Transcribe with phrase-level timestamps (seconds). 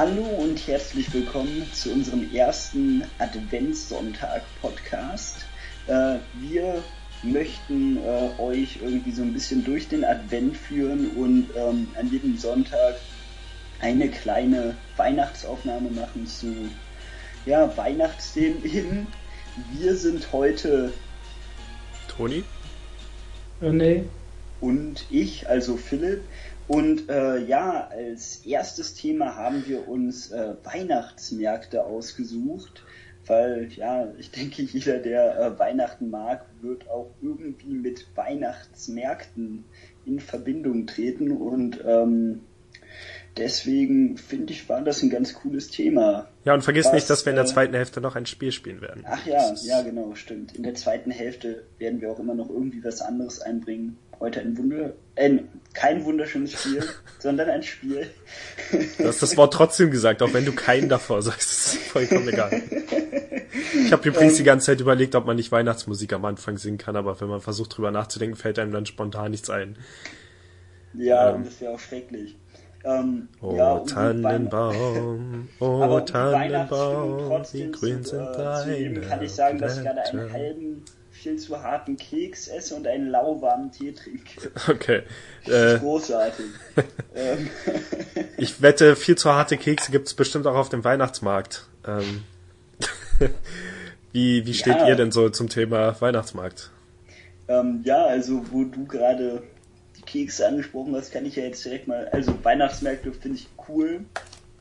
[0.00, 5.44] Hallo und herzlich willkommen zu unserem ersten Adventssonntag-Podcast.
[5.88, 6.82] Äh, wir
[7.22, 12.38] möchten äh, euch irgendwie so ein bisschen durch den Advent führen und ähm, an jedem
[12.38, 12.94] Sonntag
[13.82, 16.70] eine kleine Weihnachtsaufnahme machen zu
[17.44, 19.06] ja, Weihnachtsthemen eben.
[19.78, 20.94] Wir sind heute
[22.08, 22.42] Toni,
[23.60, 24.04] René
[24.62, 26.22] und ich, also Philipp.
[26.70, 32.84] Und äh, ja, als erstes Thema haben wir uns äh, Weihnachtsmärkte ausgesucht,
[33.26, 39.64] weil ja, ich denke, jeder, der äh, Weihnachten mag, wird auch irgendwie mit Weihnachtsmärkten
[40.06, 41.32] in Verbindung treten.
[41.32, 42.42] Und ähm,
[43.36, 46.28] deswegen finde ich, war das ein ganz cooles Thema.
[46.44, 48.52] Ja, und vergiss Was, nicht, dass wir in der äh, zweiten Hälfte noch ein Spiel
[48.52, 49.02] spielen werden.
[49.08, 50.54] Ach ja, ja, genau, stimmt.
[50.54, 53.98] In der zweiten Hälfte werden wir auch immer noch irgendwie was anderes einbringen.
[54.20, 55.38] Heute ein Wunder, äh,
[55.72, 56.84] kein wunderschönes Spiel,
[57.18, 58.06] sondern ein Spiel.
[58.98, 61.50] Du hast das Wort trotzdem gesagt, auch wenn du keinen davor sagst.
[61.50, 62.62] Das ist vollkommen egal.
[63.84, 66.96] Ich habe übrigens die ganze Zeit überlegt, ob man nicht Weihnachtsmusik am Anfang singen kann,
[66.96, 69.76] aber wenn man versucht drüber nachzudenken, fällt einem dann spontan nichts ein.
[70.94, 71.44] Ja, Ähm.
[71.44, 72.36] das wäre auch schrecklich.
[72.84, 79.00] Ähm, Oh ja, um Tannenbaum, oh um Tannenbaum, wie trotzdem grün sind äh, zu deine
[79.02, 80.84] kann ich sagen, dass ich gerade einen halben,
[81.20, 84.50] viel zu harten Keks esse und einen lauwarmen Tee trinke.
[84.68, 85.02] Okay.
[85.44, 86.46] Das Äh, ist großartig.
[87.14, 87.50] ähm,
[88.36, 91.66] ich wette, viel zu harte Kekse gibt's bestimmt auch auf dem Weihnachtsmarkt.
[91.86, 92.22] Ähm,
[94.12, 94.88] wie wie steht Ja.
[94.88, 96.70] ihr denn so zum Thema Weihnachtsmarkt?
[97.48, 99.42] ähm, ja, also wo du gerade
[99.96, 104.04] die Kekse angesprochen hast, kann ich ja jetzt direkt mal, also Weihnachtsmärkte finde ich cool.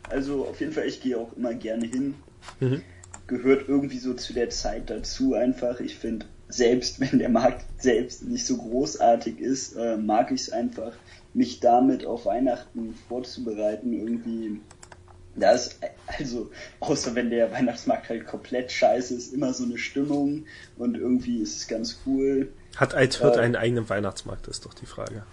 [0.10, 2.16] Also auf jeden Fall, ich gehe auch immer gerne hin.
[2.60, 2.82] Mhm.
[3.28, 5.80] Gehört irgendwie so zu der Zeit dazu einfach.
[5.82, 10.52] Ich finde, selbst wenn der Markt selbst nicht so großartig ist, äh, mag ich es
[10.52, 10.94] einfach,
[11.34, 13.94] mich damit auf Weihnachten vorzubereiten.
[13.94, 14.60] Irgendwie,
[15.36, 16.50] da ist, also,
[16.80, 20.46] außer wenn der Weihnachtsmarkt halt komplett scheiße ist, immer so eine Stimmung
[20.78, 22.52] und irgendwie ist es ganz cool.
[22.76, 25.24] Hat Althirt Äh, einen eigenen Weihnachtsmarkt, ist doch die Frage.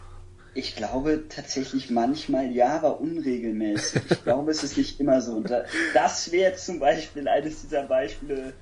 [0.52, 4.02] Ich glaube tatsächlich manchmal ja, aber unregelmäßig.
[4.10, 5.32] Ich glaube, es ist nicht immer so.
[5.32, 8.54] Und da, das wäre zum Beispiel eines dieser Beispiele,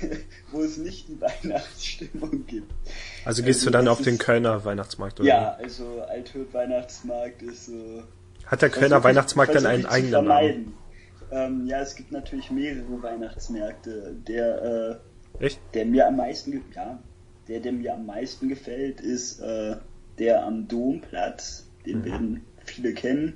[0.52, 2.72] wo es nicht die Weihnachtsstimmung gibt.
[3.24, 5.28] Also gehst du dann das auf den Kölner Weihnachtsmarkt, oder?
[5.28, 8.02] Ja, also Althirt Weihnachtsmarkt ist so.
[8.46, 10.74] Hat der Kölner Weihnachtsmarkt dann einen eigenen Namen?
[11.30, 14.16] Ähm, ja, es gibt natürlich mehrere Weihnachtsmärkte.
[14.26, 15.00] Der,
[15.40, 15.60] äh, Echt?
[15.74, 16.98] der mir am meisten, ja,
[17.46, 19.76] der, der mir am meisten gefällt, ist äh,
[20.18, 21.66] der am Domplatz.
[21.86, 22.04] Den Mhm.
[22.04, 23.34] werden viele kennen.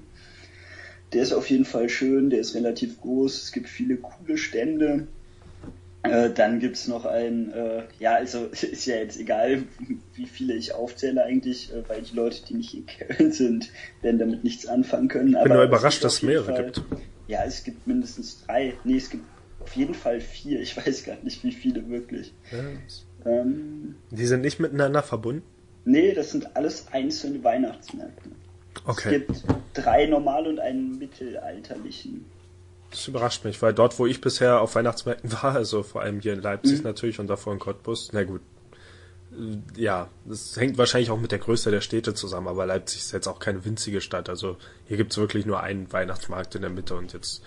[1.12, 5.06] Der ist auf jeden Fall schön, der ist relativ groß, es gibt viele coole Stände.
[6.04, 9.64] Äh, dann gibt's noch einen, äh, ja, also ist ja jetzt egal,
[10.14, 13.70] wie viele ich aufzähle eigentlich, äh, weil die Leute, die nicht in Köln sind,
[14.02, 15.28] werden damit nichts anfangen können.
[15.28, 16.82] Ich bin aber nur es überrascht, gibt dass es mehrere Fall- gibt.
[17.26, 18.74] Ja, es gibt mindestens drei.
[18.84, 19.24] Nee, es gibt
[19.60, 20.60] auf jeden Fall vier.
[20.60, 22.34] Ich weiß gar nicht, wie viele wirklich.
[23.24, 25.42] Ähm, Die sind nicht miteinander verbunden?
[25.86, 28.30] nee, das sind alles einzelne Weihnachtsmärkte.
[28.74, 29.10] Es Okay.
[29.20, 29.44] gibt
[29.74, 32.24] drei normale und einen mittelalterlichen.
[32.94, 36.32] Das überrascht mich, weil dort, wo ich bisher auf Weihnachtsmärkten war, also vor allem hier
[36.32, 36.84] in Leipzig Mhm.
[36.84, 38.40] natürlich und davor in Cottbus, na gut.
[39.32, 43.12] Äh, Ja, das hängt wahrscheinlich auch mit der Größe der Städte zusammen, aber Leipzig ist
[43.12, 44.28] jetzt auch keine winzige Stadt.
[44.28, 44.56] Also
[44.86, 47.42] hier gibt's wirklich nur einen Weihnachtsmarkt in der Mitte und jetzt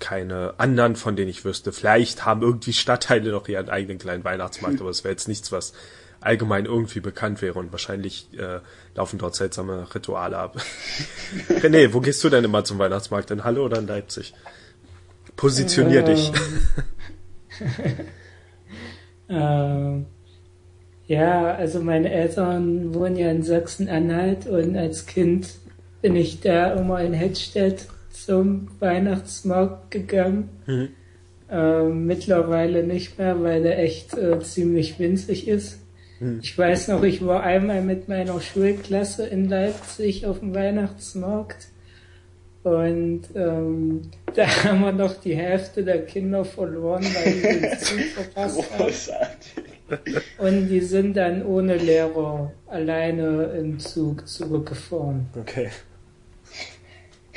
[0.00, 1.72] keine anderen, von denen ich wüsste.
[1.72, 5.74] Vielleicht haben irgendwie Stadtteile noch ihren eigenen kleinen Weihnachtsmarkt, aber es wäre jetzt nichts, was
[6.20, 8.58] allgemein irgendwie bekannt wäre und wahrscheinlich äh,
[8.96, 10.56] laufen dort seltsame Rituale ab.
[11.48, 13.30] René, wo gehst du denn immer zum Weihnachtsmarkt?
[13.30, 14.34] In Halle oder in Leipzig?
[15.36, 16.32] Positionier dich.
[19.32, 20.06] Ähm,
[21.06, 25.48] ja, also meine Eltern wohnen ja in Sachsen-Anhalt und als Kind
[26.00, 30.50] bin ich da immer in Hettstedt zum Weihnachtsmarkt gegangen.
[30.66, 30.88] Mhm.
[31.50, 35.78] Ähm, mittlerweile nicht mehr, weil der echt äh, ziemlich winzig ist.
[36.20, 36.40] Mhm.
[36.42, 41.68] Ich weiß noch, ich war einmal mit meiner Schulklasse in Leipzig auf dem Weihnachtsmarkt
[42.64, 44.02] und ähm,
[44.34, 49.28] da haben wir noch die Hälfte der Kinder verloren, weil die den Zug verpasst haben.
[50.38, 55.26] Und die sind dann ohne Lehrer alleine im Zug zurückgefahren.
[55.38, 55.68] Okay.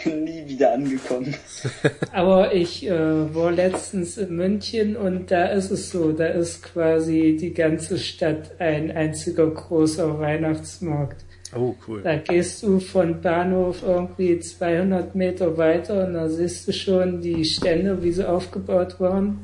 [0.05, 1.33] Nie wieder angekommen.
[2.11, 7.37] Aber ich äh, war letztens in München und da ist es so, da ist quasi
[7.39, 11.24] die ganze Stadt ein einziger großer Weihnachtsmarkt.
[11.55, 12.01] Oh, cool.
[12.03, 17.45] Da gehst du von Bahnhof irgendwie 200 Meter weiter und da siehst du schon die
[17.45, 19.39] Stände, wie sie aufgebaut waren.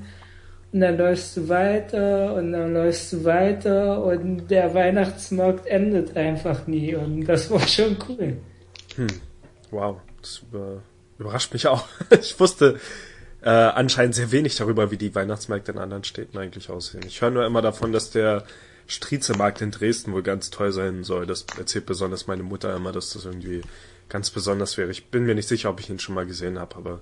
[0.73, 6.65] Und dann läufst du weiter und dann läufst du weiter und der Weihnachtsmarkt endet einfach
[6.67, 8.37] nie und das war schon cool.
[9.69, 9.97] Wow.
[10.21, 10.81] Das über,
[11.21, 11.87] Überrascht mich auch.
[12.19, 12.79] Ich wusste
[13.43, 17.03] äh, anscheinend sehr wenig darüber, wie die Weihnachtsmärkte in anderen Städten eigentlich aussehen.
[17.05, 18.43] Ich höre nur immer davon, dass der
[18.91, 21.25] Striezelmarkt in Dresden wohl ganz toll sein soll.
[21.25, 23.61] Das erzählt besonders meine Mutter immer, dass das irgendwie
[24.09, 24.91] ganz besonders wäre.
[24.91, 26.99] Ich bin mir nicht sicher, ob ich ihn schon mal gesehen habe, aber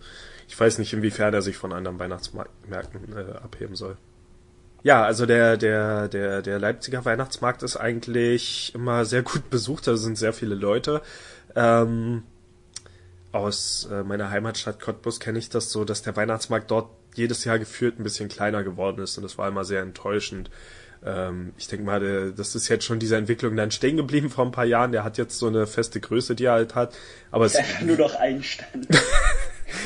[0.47, 3.97] ich weiß nicht, inwiefern er sich von anderen Weihnachtsmärkten äh, abheben soll.
[4.83, 9.97] Ja, also der, der, der, der Leipziger Weihnachtsmarkt ist eigentlich immer sehr gut besucht, da
[9.97, 11.01] sind sehr viele Leute.
[11.56, 12.21] Ähm,
[13.31, 17.57] aus äh, meiner Heimatstadt Cottbus kenne ich das so, dass der Weihnachtsmarkt dort jedes Jahr
[17.57, 20.51] gefühlt ein bisschen kleiner geworden ist und das war immer sehr enttäuschend.
[21.06, 24.51] Ähm, ich denke mal, das ist jetzt schon diese Entwicklung dann stehen geblieben vor ein
[24.51, 24.92] paar Jahren.
[24.92, 26.96] Der hat jetzt so eine feste Größe, die er halt hat.
[27.31, 28.88] Aber es nur noch ein Stand.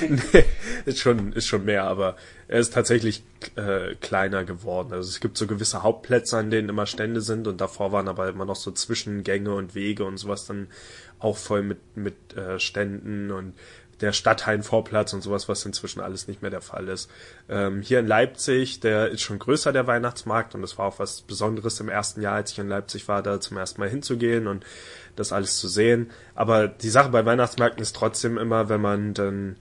[0.09, 0.45] nee,
[0.85, 2.15] ist schon, ist schon mehr, aber
[2.47, 3.23] er ist tatsächlich
[3.55, 4.93] äh, kleiner geworden.
[4.93, 8.29] Also es gibt so gewisse Hauptplätze, an denen immer Stände sind und davor waren aber
[8.29, 10.67] immer noch so Zwischengänge und Wege und sowas dann
[11.19, 13.53] auch voll mit, mit äh, Ständen und
[14.03, 17.09] der Stadthallenvorplatz und sowas, was inzwischen alles nicht mehr der Fall ist.
[17.49, 21.21] Ähm, hier in Leipzig, der ist schon größer, der Weihnachtsmarkt, und das war auch was
[21.21, 24.65] Besonderes im ersten Jahr, als ich in Leipzig war, da zum ersten Mal hinzugehen und
[25.15, 26.11] das alles zu sehen.
[26.35, 29.55] Aber die Sache bei Weihnachtsmärkten ist trotzdem immer, wenn man dann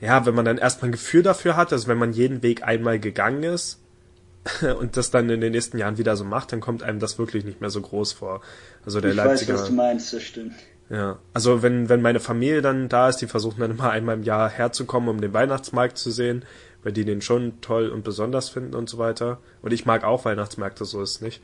[0.00, 3.00] ja, wenn man dann erstmal ein Gefühl dafür hat, also wenn man jeden Weg einmal
[3.00, 3.80] gegangen ist
[4.78, 7.44] und das dann in den nächsten Jahren wieder so macht, dann kommt einem das wirklich
[7.44, 8.42] nicht mehr so groß vor.
[8.84, 9.54] Also der ich Leipziger.
[9.54, 10.52] weiß, was du meinst, das stimmt.
[10.90, 14.22] Ja, also wenn, wenn meine Familie dann da ist, die versuchen dann immer einmal im
[14.22, 16.44] Jahr herzukommen, um den Weihnachtsmarkt zu sehen,
[16.82, 19.38] weil die den schon toll und besonders finden und so weiter.
[19.62, 21.42] Und ich mag auch Weihnachtsmärkte, so ist es nicht.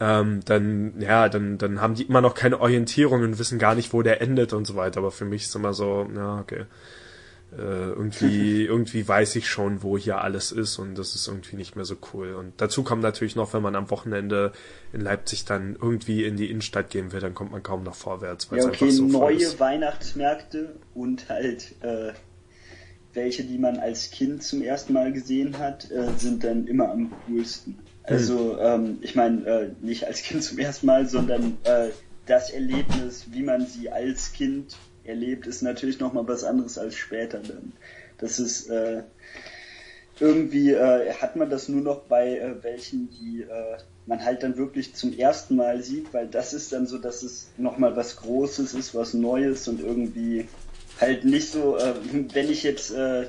[0.00, 3.92] Ähm, dann, ja, dann, dann haben die immer noch keine Orientierung und wissen gar nicht,
[3.92, 5.00] wo der endet und so weiter.
[5.00, 6.66] Aber für mich ist immer so, ja, okay
[7.52, 11.76] äh, irgendwie, irgendwie weiß ich schon, wo hier alles ist und das ist irgendwie nicht
[11.76, 12.34] mehr so cool.
[12.34, 14.52] Und dazu kommt natürlich noch, wenn man am Wochenende
[14.92, 18.50] in Leipzig dann irgendwie in die Innenstadt gehen will, dann kommt man kaum noch vorwärts.
[18.50, 22.12] Weil ja, okay, so neue Weihnachtsmärkte und halt äh,
[23.14, 27.12] welche, die man als Kind zum ersten Mal gesehen hat, äh, sind dann immer am
[27.26, 27.78] coolsten.
[28.02, 28.58] Also, hm.
[28.60, 31.88] ähm, ich meine, äh, nicht als Kind zum ersten Mal, sondern äh,
[32.26, 34.76] das Erlebnis, wie man sie als Kind
[35.08, 37.72] erlebt, ist natürlich nochmal was anderes als später dann.
[38.18, 39.02] Das ist äh,
[40.20, 44.56] irgendwie äh, hat man das nur noch bei äh, welchen, die äh, man halt dann
[44.56, 48.74] wirklich zum ersten Mal sieht, weil das ist dann so, dass es nochmal was Großes
[48.74, 50.48] ist, was Neues und irgendwie
[51.00, 51.94] halt nicht so, äh,
[52.32, 53.26] wenn ich jetzt äh,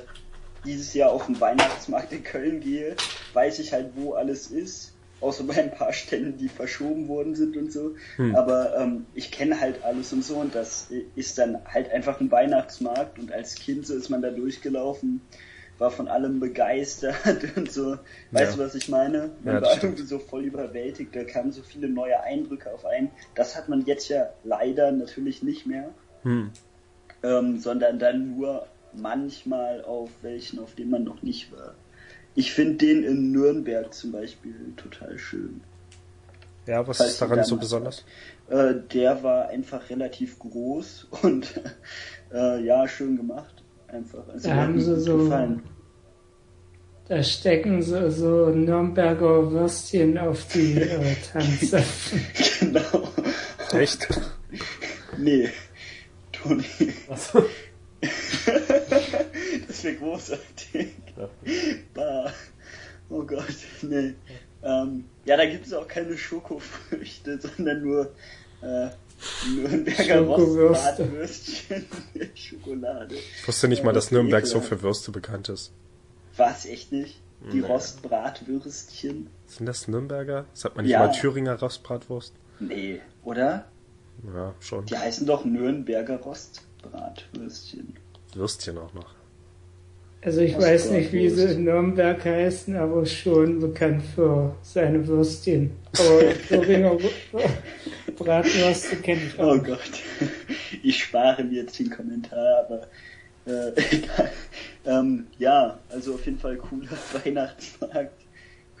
[0.64, 2.96] dieses Jahr auf den Weihnachtsmarkt in Köln gehe,
[3.32, 4.89] weiß ich halt, wo alles ist
[5.20, 7.94] außer bei ein paar Ständen, die verschoben worden sind und so.
[8.16, 8.34] Hm.
[8.34, 12.30] Aber ähm, ich kenne halt alles und so und das ist dann halt einfach ein
[12.30, 15.20] Weihnachtsmarkt und als Kind so ist man da durchgelaufen,
[15.78, 17.16] war von allem begeistert
[17.56, 17.98] und so.
[18.30, 18.56] Weißt ja.
[18.56, 19.30] du, was ich meine?
[19.42, 19.84] Man ja, war stimmt.
[19.84, 23.10] irgendwie so voll überwältigt, da kamen so viele neue Eindrücke auf einen.
[23.34, 25.90] Das hat man jetzt ja leider natürlich nicht mehr.
[26.22, 26.50] Hm.
[27.22, 31.74] Ähm, sondern dann nur manchmal auf welchen, auf denen man noch nicht war.
[32.34, 35.60] Ich finde den in Nürnberg zum Beispiel total schön.
[36.66, 38.04] Ja, was Falls ist daran so besonders?
[38.48, 41.60] Äh, der war einfach relativ groß und
[42.32, 43.62] äh, ja, schön gemacht.
[43.88, 44.28] Einfach.
[44.28, 45.18] Also da haben sie so.
[45.18, 45.62] Gefallen.
[47.08, 51.82] Da stecken so, so Nürnberger Würstchen auf die äh, Tanze.
[52.60, 53.08] genau.
[53.72, 54.06] Echt?
[55.18, 55.48] Nee,
[56.30, 56.64] Toni.
[57.08, 57.42] Achso.
[59.80, 60.88] Das wäre großartig.
[61.94, 62.32] Bah.
[63.08, 64.14] Oh Gott, nee.
[64.62, 68.12] Ähm, ja, da gibt es auch keine Schokofrüchte, sondern nur
[68.60, 68.88] äh,
[69.54, 73.14] Nürnberger Rostbratwürstchen mit Schokolade.
[73.14, 75.72] Ich wusste nicht mal, dass Nürnberg so für Würste bekannt ist.
[76.36, 77.20] Was, echt nicht?
[77.52, 77.66] Die nee.
[77.66, 79.30] Rostbratwürstchen?
[79.46, 80.44] Sind das Nürnberger?
[80.52, 81.06] Sagt man nicht ja.
[81.06, 82.34] mal Thüringer Rostbratwurst?
[82.60, 83.64] Nee, oder?
[84.34, 84.84] Ja, schon.
[84.84, 87.96] Die heißen doch Nürnberger Rostbratwürstchen.
[88.34, 89.19] Würstchen auch noch.
[90.22, 95.70] Also ich weiß nicht, wie sie in Nürnberg heißen, aber schon bekannt für seine Würstchen.
[95.98, 96.98] Aber Thüringer
[98.16, 99.54] Bratwürste kenne ich auch.
[99.54, 100.02] Oh Gott.
[100.82, 102.86] Ich spare mir jetzt den Kommentar, aber
[103.46, 104.30] äh, egal.
[104.86, 106.88] Ähm, ja, also auf jeden Fall cooler
[107.22, 108.24] Weihnachtsmarkt.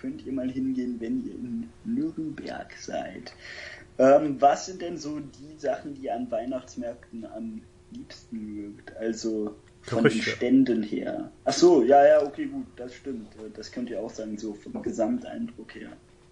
[0.00, 3.34] Könnt ihr mal hingehen, wenn ihr in Nürnberg seid.
[3.98, 8.96] Ähm, was sind denn so die Sachen, die ihr an Weihnachtsmärkten am liebsten mögt?
[8.96, 11.30] Also von den Ständen her.
[11.44, 13.28] Ach so, ja, ja, okay, gut, das stimmt.
[13.54, 15.90] Das könnt ihr auch sagen, so vom Gesamteindruck her.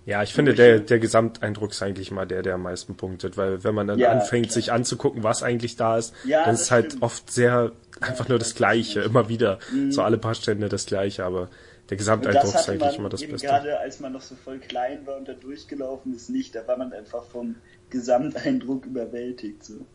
[0.09, 3.63] Ja, ich finde, der, der Gesamteindruck ist eigentlich mal der, der am meisten punktet, weil
[3.63, 4.55] wenn man dann ja, anfängt, klar.
[4.55, 8.31] sich anzugucken, was eigentlich da ist, ja, dann ist es halt oft sehr einfach ja,
[8.31, 9.59] nur das Gleiche, immer wieder.
[9.71, 9.93] Mhm.
[9.93, 11.51] So alle paar Stände das Gleiche, aber
[11.91, 13.47] der Gesamteindruck ist eigentlich immer das Beste.
[13.47, 16.79] Gerade als man noch so voll klein war und da durchgelaufen ist, nicht, da war
[16.79, 17.57] man einfach vom
[17.91, 19.63] Gesamteindruck überwältigt.
[19.65, 19.87] So.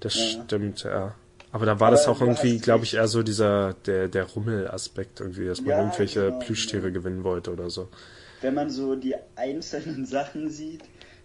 [0.00, 1.14] Das stimmt, ja.
[1.56, 5.46] Aber da war das auch irgendwie, glaube ich, eher so dieser, der, der Rummelaspekt irgendwie,
[5.46, 7.88] dass man ja, irgendwelche genau, Plüschtiere gewinnen wollte oder so.
[8.42, 10.82] Wenn man so die einzelnen Sachen sieht,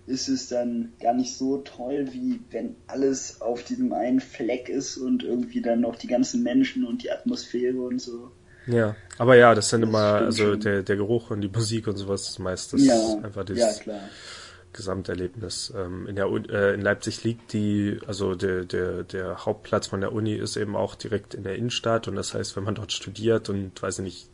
[0.08, 4.96] ist es dann gar nicht so toll, wie wenn alles auf diesem einen Fleck ist
[4.96, 8.32] und irgendwie dann noch die ganzen Menschen und die Atmosphäre und so.
[8.68, 12.30] Ja, aber ja, das sind immer, also der, der Geruch und die Musik und sowas
[12.30, 14.00] ist meistens ja, einfach dieses ja,
[14.74, 15.74] Gesamterlebnis.
[15.76, 20.14] Ähm, in, der, äh, in Leipzig liegt die, also der, der, der Hauptplatz von der
[20.14, 23.50] Uni ist eben auch direkt in der Innenstadt und das heißt, wenn man dort studiert
[23.50, 24.30] und weiß ich nicht,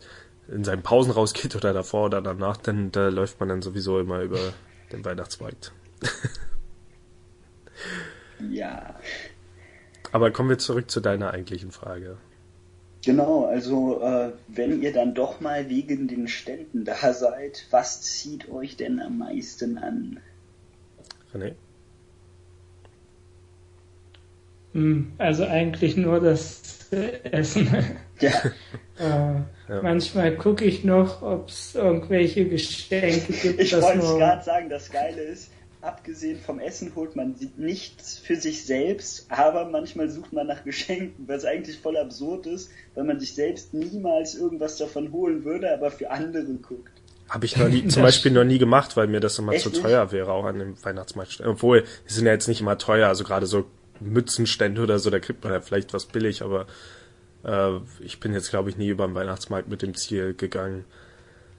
[0.47, 4.21] in seinen Pausen rausgeht oder davor oder danach, dann da läuft man dann sowieso immer
[4.21, 4.39] über
[4.91, 5.73] den Weihnachtsmarkt.
[8.49, 8.95] ja.
[10.11, 12.17] Aber kommen wir zurück zu deiner eigentlichen Frage.
[13.07, 18.49] Genau, also äh, wenn ihr dann doch mal wegen den Ständen da seid, was zieht
[18.49, 20.19] euch denn am meisten an?
[21.33, 21.53] René?
[24.73, 27.69] Hm, also eigentlich nur das Essen.
[28.19, 28.31] Ja.
[28.99, 29.35] äh,
[29.69, 29.81] ja.
[29.81, 33.61] Manchmal gucke ich noch, ob es irgendwelche Geschenke gibt.
[33.61, 35.49] Ich wollte gerade sagen, das Geile ist,
[35.87, 41.27] abgesehen vom Essen holt man nichts für sich selbst, aber manchmal sucht man nach Geschenken,
[41.27, 45.89] was eigentlich voll absurd ist, weil man sich selbst niemals irgendwas davon holen würde, aber
[45.89, 46.91] für andere guckt.
[47.29, 49.69] Habe ich noch nie, zum Beispiel noch nie gemacht, weil mir das immer Echt zu
[49.71, 50.13] teuer nicht?
[50.13, 51.41] wäre, auch an dem Weihnachtsmarkt.
[51.41, 53.65] Obwohl, die sind ja jetzt nicht immer teuer, also gerade so
[53.99, 56.67] Mützenstände oder so, da kriegt man ja vielleicht was billig, aber
[57.43, 60.85] äh, ich bin jetzt, glaube ich, nie über den Weihnachtsmarkt mit dem Ziel gegangen.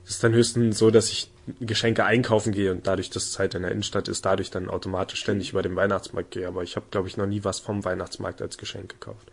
[0.05, 1.31] Es ist dann höchstens so, dass ich
[1.61, 5.21] Geschenke einkaufen gehe und dadurch, dass es halt in der Innenstadt ist, dadurch dann automatisch
[5.21, 6.47] ständig über den Weihnachtsmarkt gehe.
[6.47, 9.31] Aber ich habe, glaube ich, noch nie was vom Weihnachtsmarkt als Geschenk gekauft.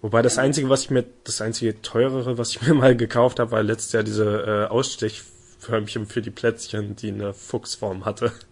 [0.00, 3.52] Wobei das einzige, was ich mir, das einzige teurere, was ich mir mal gekauft habe,
[3.52, 8.32] war letztes Jahr diese äh, Ausstechförmchen für die Plätzchen, die eine Fuchsform hatte.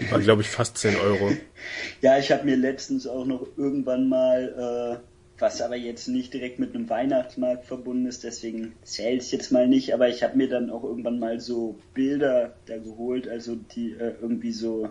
[0.00, 1.30] Die waren, glaube ich, fast 10 Euro.
[2.00, 5.09] Ja, ich habe mir letztens auch noch irgendwann mal äh,
[5.40, 9.66] was aber jetzt nicht direkt mit einem Weihnachtsmarkt verbunden ist, deswegen zählt es jetzt mal
[9.68, 13.92] nicht, aber ich habe mir dann auch irgendwann mal so Bilder da geholt, also die
[13.92, 14.90] äh, irgendwie so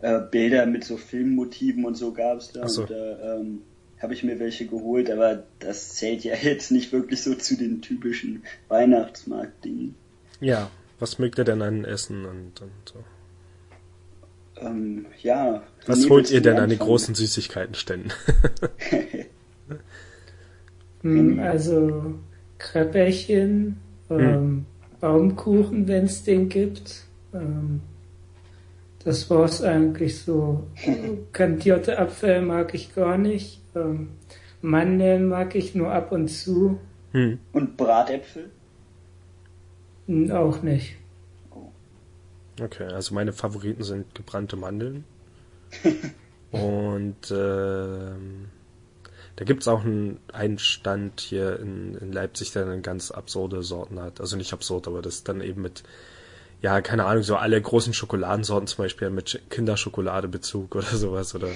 [0.00, 2.82] äh, Bilder mit so Filmmotiven und so gab es da so.
[2.82, 3.62] und da ähm,
[4.00, 7.82] habe ich mir welche geholt, aber das zählt ja jetzt nicht wirklich so zu den
[7.82, 9.94] typischen Weihnachtsmarktdingen.
[10.40, 13.04] Ja, was mögt ihr denn an Essen und, und so?
[14.60, 15.62] Ähm, ja.
[15.86, 18.12] Was holt ihr denn an den großen Süßigkeitenständen?
[21.02, 22.14] Hm, also
[22.58, 23.76] Kräpperchen,
[24.10, 24.66] ähm, hm.
[25.00, 27.04] Baumkuchen, wenn es den gibt.
[27.32, 27.80] Ähm,
[29.04, 30.66] das war's eigentlich so.
[31.32, 33.60] Kantierte Apfel mag ich gar nicht.
[33.74, 34.10] Ähm,
[34.60, 36.78] Mandeln mag ich nur ab und zu.
[37.12, 37.38] Hm.
[37.52, 38.50] Und Bratäpfel?
[40.30, 40.96] Auch nicht.
[42.60, 45.04] Okay, also meine Favoriten sind gebrannte Mandeln.
[46.50, 48.46] und ähm,
[49.38, 54.00] da gibt's auch einen, einen Stand hier in, in Leipzig, der dann ganz absurde Sorten
[54.00, 54.20] hat.
[54.20, 55.84] Also nicht absurd, aber das ist dann eben mit,
[56.60, 61.46] ja, keine Ahnung, so alle großen Schokoladensorten zum Beispiel mit Kinderschokladebezug oder sowas oder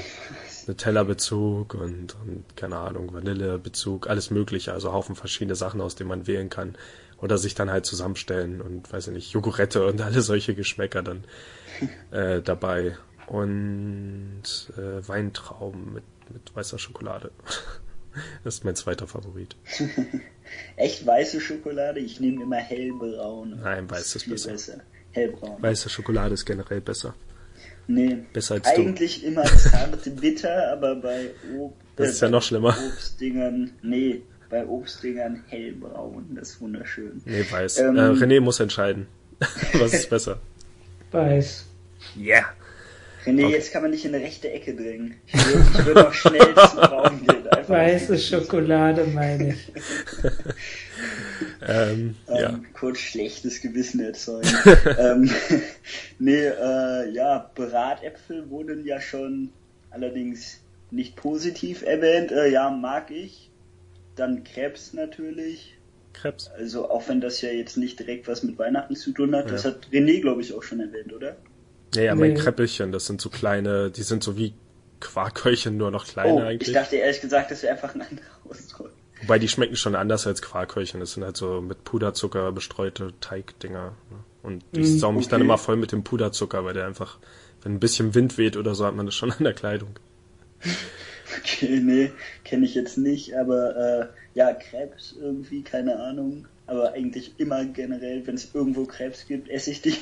[0.69, 6.29] Nutella-Bezug und, und keine Ahnung, Vanillebezug, alles mögliche, also Haufen verschiedene Sachen, aus denen man
[6.29, 6.77] wählen kann
[7.21, 11.25] oder sich dann halt zusammenstellen und weiß ich nicht, Jogurette und alle solche Geschmäcker dann
[12.13, 12.97] äh, dabei
[13.27, 14.45] und
[14.77, 17.31] äh, Weintrauben mit mit weißer Schokolade.
[18.45, 19.57] Das ist mein zweiter Favorit.
[20.77, 21.99] Echt weiße Schokolade?
[22.01, 23.59] Ich nehme immer hellbraun.
[23.63, 24.51] Nein, weiß ist besser.
[24.51, 24.81] besser.
[25.13, 25.63] Hellbraun.
[25.63, 27.15] Weiße Schokolade ist generell besser.
[27.87, 28.19] Nee.
[28.35, 29.29] Besser als Eigentlich du.
[29.29, 32.77] immer zart bitter, aber bei Ob Das ist ja noch schlimmer.
[32.93, 36.35] Obstdingern, nee, bei Obstdingern hellbraun.
[36.35, 37.23] Das ist wunderschön.
[37.25, 37.79] Nee, weiß.
[37.79, 39.07] Ähm, äh, René muss entscheiden.
[39.73, 40.39] Was ist besser?
[41.11, 41.67] Weiß.
[42.17, 42.45] Yeah.
[43.25, 43.53] René, okay.
[43.55, 45.15] jetzt kann man nicht in eine rechte Ecke drängen.
[45.27, 47.47] Ich würde, ich noch schnell zum Raum gehen.
[47.49, 49.73] Einfach Weiße Schokolade, meine ich.
[51.69, 52.61] ähm, ähm, ja.
[52.73, 54.49] Kurz schlechtes Gewissen erzeugen.
[54.99, 55.31] ähm,
[56.19, 59.51] nee, äh, ja, Bratäpfel wurden ja schon
[59.91, 60.61] allerdings
[60.91, 62.33] nicht positiv erwähnt.
[62.33, 63.51] Äh, ja, mag ich.
[64.17, 65.77] Dann Krebs natürlich.
[66.13, 66.51] Krebs.
[66.57, 69.53] Also auch wenn das ja jetzt nicht direkt was mit Weihnachten zu tun hat, ja.
[69.53, 71.37] das hat René, glaube ich, auch schon erwähnt, oder?
[71.95, 74.55] Ja, ja, mein Kreppelchen, das sind so kleine, die sind so wie
[75.01, 76.69] Quarkhäulchen, nur noch kleiner oh, eigentlich.
[76.69, 78.91] Ich dachte ehrlich gesagt, das wäre einfach ein anderer Ausdruck.
[79.23, 81.01] Wobei die schmecken schon anders als Quarkhäulchen.
[81.01, 83.95] Das sind halt so mit Puderzucker bestreute Teigdinger.
[84.11, 84.17] Ne?
[84.43, 85.33] Und die mm, saum ich okay.
[85.33, 87.19] dann immer voll mit dem Puderzucker, weil der einfach,
[87.63, 89.91] wenn ein bisschen Wind weht oder so, hat man das schon an der Kleidung.
[91.39, 92.13] Okay, nee,
[92.45, 96.47] kenne ich jetzt nicht, aber äh, ja, Krebs irgendwie, keine Ahnung.
[96.73, 99.95] Aber eigentlich immer generell, wenn es irgendwo Krebs gibt, esse ich die.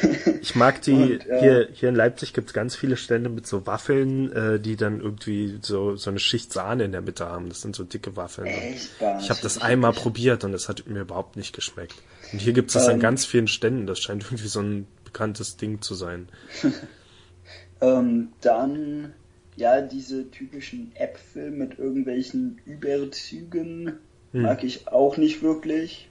[0.40, 3.66] Ich mag die, Und, äh, hier, hier in Leipzig gibt's ganz viele Stände mit so
[3.66, 7.48] Waffeln, äh, die dann irgendwie so, so eine Schicht Sahne in der Mitte haben.
[7.48, 8.46] Das sind so dicke Waffeln.
[8.46, 8.90] Echt?
[9.20, 11.94] Ich habe das einmal probiert und es hat mir überhaupt nicht geschmeckt.
[12.32, 13.86] Und hier gibt's das ähm, an ganz vielen Ständen.
[13.86, 16.28] Das scheint irgendwie so ein bekanntes Ding zu sein.
[17.80, 19.12] ähm, dann
[19.56, 23.98] ja, diese typischen Äpfel mit irgendwelchen Überzügen
[24.32, 24.42] hm.
[24.42, 26.08] mag ich auch nicht wirklich.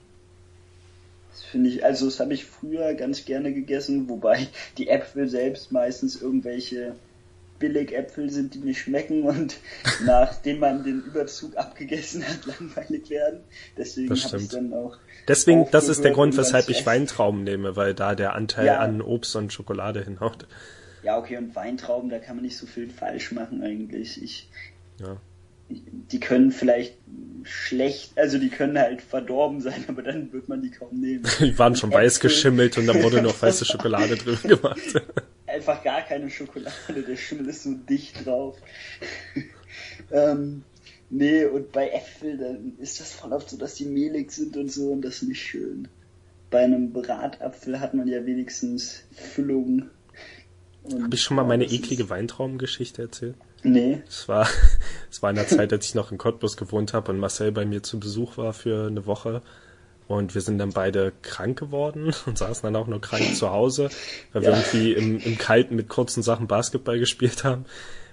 [1.34, 4.46] Das finde ich, also das habe ich früher ganz gerne gegessen, wobei
[4.78, 6.94] die Äpfel selbst meistens irgendwelche
[7.58, 9.56] Billigäpfel sind, die nicht schmecken und
[10.04, 13.40] nachdem man den Überzug abgegessen hat, langweilig werden.
[13.76, 14.96] Deswegen habe ich dann auch.
[15.26, 18.78] Deswegen, das ist der Grund, weshalb ich Weintrauben nehme, weil da der Anteil ja.
[18.78, 20.46] an Obst und Schokolade hinhaut.
[21.02, 24.22] Ja, okay, und Weintrauben, da kann man nicht so viel falsch machen eigentlich.
[24.22, 24.48] Ich,
[25.00, 25.16] ja.
[25.68, 26.96] Die können vielleicht
[27.44, 31.24] schlecht, also die können halt verdorben sein, aber dann wird man die kaum nehmen.
[31.40, 34.78] Die waren schon weiß geschimmelt und dann wurde noch weiße Schokolade drin gemacht.
[35.46, 38.56] Einfach gar keine Schokolade, der Schimmel ist so dicht drauf.
[40.10, 40.62] ähm,
[41.10, 44.72] nee, und bei Äpfeln, dann ist das voll oft so, dass die mehlig sind und
[44.72, 45.88] so und das ist nicht schön.
[46.50, 49.90] Bei einem Bratapfel hat man ja wenigstens Füllung
[51.02, 53.36] habe ich schon mal meine eklige Weintraumgeschichte erzählt?
[53.64, 54.02] Nee.
[54.06, 54.46] Es war,
[55.10, 57.64] es war in der Zeit, als ich noch in Cottbus gewohnt habe und Marcel bei
[57.64, 59.42] mir zu Besuch war für eine Woche.
[60.06, 63.88] Und wir sind dann beide krank geworden und saßen dann auch nur krank zu Hause,
[64.32, 64.50] weil ja.
[64.50, 67.64] wir irgendwie im, im Kalten mit kurzen Sachen Basketball gespielt haben.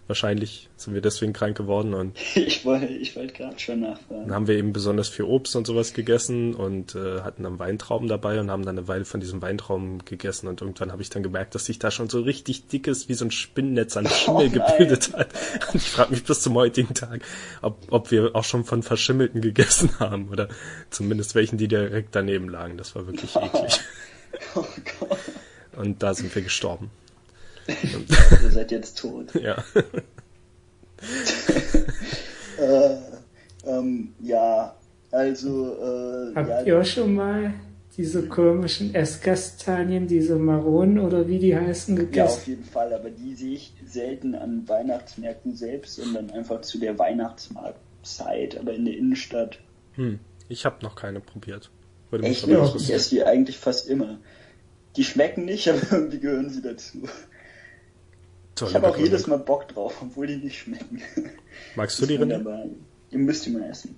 [0.08, 4.28] Wahrscheinlich sind wir deswegen krank geworden und ich wollte ich wollte gerade schon nachfragen.
[4.28, 8.08] Dann haben wir eben besonders viel Obst und sowas gegessen und äh, hatten dann Weintrauben
[8.08, 11.24] dabei und haben dann eine Weile von diesem Weintrauben gegessen und irgendwann habe ich dann
[11.24, 14.50] gemerkt, dass sich da schon so richtig dickes wie so ein Spinnennetz an Schimmel oh,
[14.50, 15.30] gebildet hat.
[15.72, 17.22] Und ich frage mich bis zum heutigen Tag,
[17.62, 20.50] ob, ob wir auch schon von verschimmelten gegessen haben oder
[20.90, 22.78] zumindest welchen, die direkt daneben lagen.
[22.78, 23.80] Das war wirklich eklig.
[24.56, 24.66] Oh
[25.00, 25.20] Gott.
[25.78, 26.92] Und da sind wir gestorben.
[28.44, 29.28] Ihr seid jetzt tot.
[29.42, 29.64] Ja.
[32.60, 32.98] äh,
[33.66, 34.76] ähm, ja,
[35.12, 35.76] also.
[35.76, 37.54] Äh, Habt ja, ihr auch schon mal
[37.98, 42.18] diese komischen Esskastanien, diese Maronen oder wie die heißen, gegessen?
[42.18, 46.80] Ja, auf jeden Fall, aber die sehe ich selten an Weihnachtsmärkten selbst, sondern einfach zu
[46.80, 49.60] der Weihnachtsmarktzeit, aber in der Innenstadt.
[49.94, 51.70] Hm, ich habe noch keine probiert.
[52.10, 52.48] Würde Echt?
[52.48, 54.20] Ja, ich esse die eigentlich fast immer.
[54.96, 57.08] Die schmecken nicht, aber irgendwie gehören sie dazu.
[58.60, 61.02] Ich habe auch jedes Mal Bock drauf, obwohl die nicht schmecken.
[61.76, 62.70] Magst du die Rinde?
[63.12, 63.98] Die müsst ihr mal essen.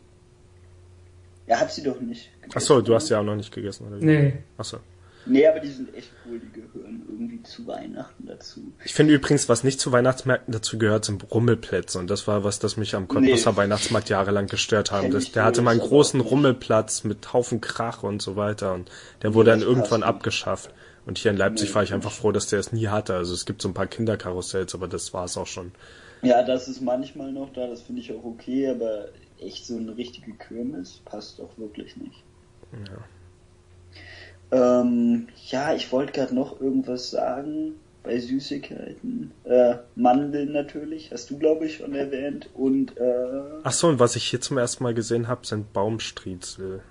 [1.48, 2.30] Ja, hab sie doch nicht.
[2.42, 3.98] Gegessen, Achso, du hast ja auch noch nicht gegessen, oder?
[3.98, 4.34] Nee.
[4.58, 4.78] Achso.
[5.26, 8.74] Nee, aber die sind echt cool, die gehören irgendwie zu Weihnachten dazu.
[8.84, 12.00] Ich finde übrigens, was nicht zu Weihnachtsmärkten dazu gehört, sind Rummelplätze.
[12.00, 13.58] Und das war was, das mich am Cottbusser nee.
[13.58, 15.12] Weihnachtsmarkt jahrelang gestört haben.
[15.12, 18.74] Das, der hatte mal einen großen Rummelplatz mit Haufen Krach und so weiter.
[18.74, 20.72] Und der wurde dann irgendwann abgeschafft.
[21.06, 23.16] Und hier in Leipzig nee, war ich einfach froh, dass der es nie hatte.
[23.16, 25.72] Also es gibt so ein paar Kinderkarussells, aber das war es auch schon.
[26.22, 29.10] Ja, das ist manchmal noch da, das finde ich auch okay, aber
[29.40, 32.24] echt so eine richtige Kirmes passt doch wirklich nicht.
[32.88, 32.98] Ja.
[34.54, 39.32] Ähm, ja, ich wollte gerade noch irgendwas sagen bei Süßigkeiten.
[39.46, 42.50] Äh, Mandeln natürlich, hast du glaube ich schon erwähnt.
[42.54, 46.82] Und äh, Ach so, und was ich hier zum ersten Mal gesehen habe, sind Baumstriezel.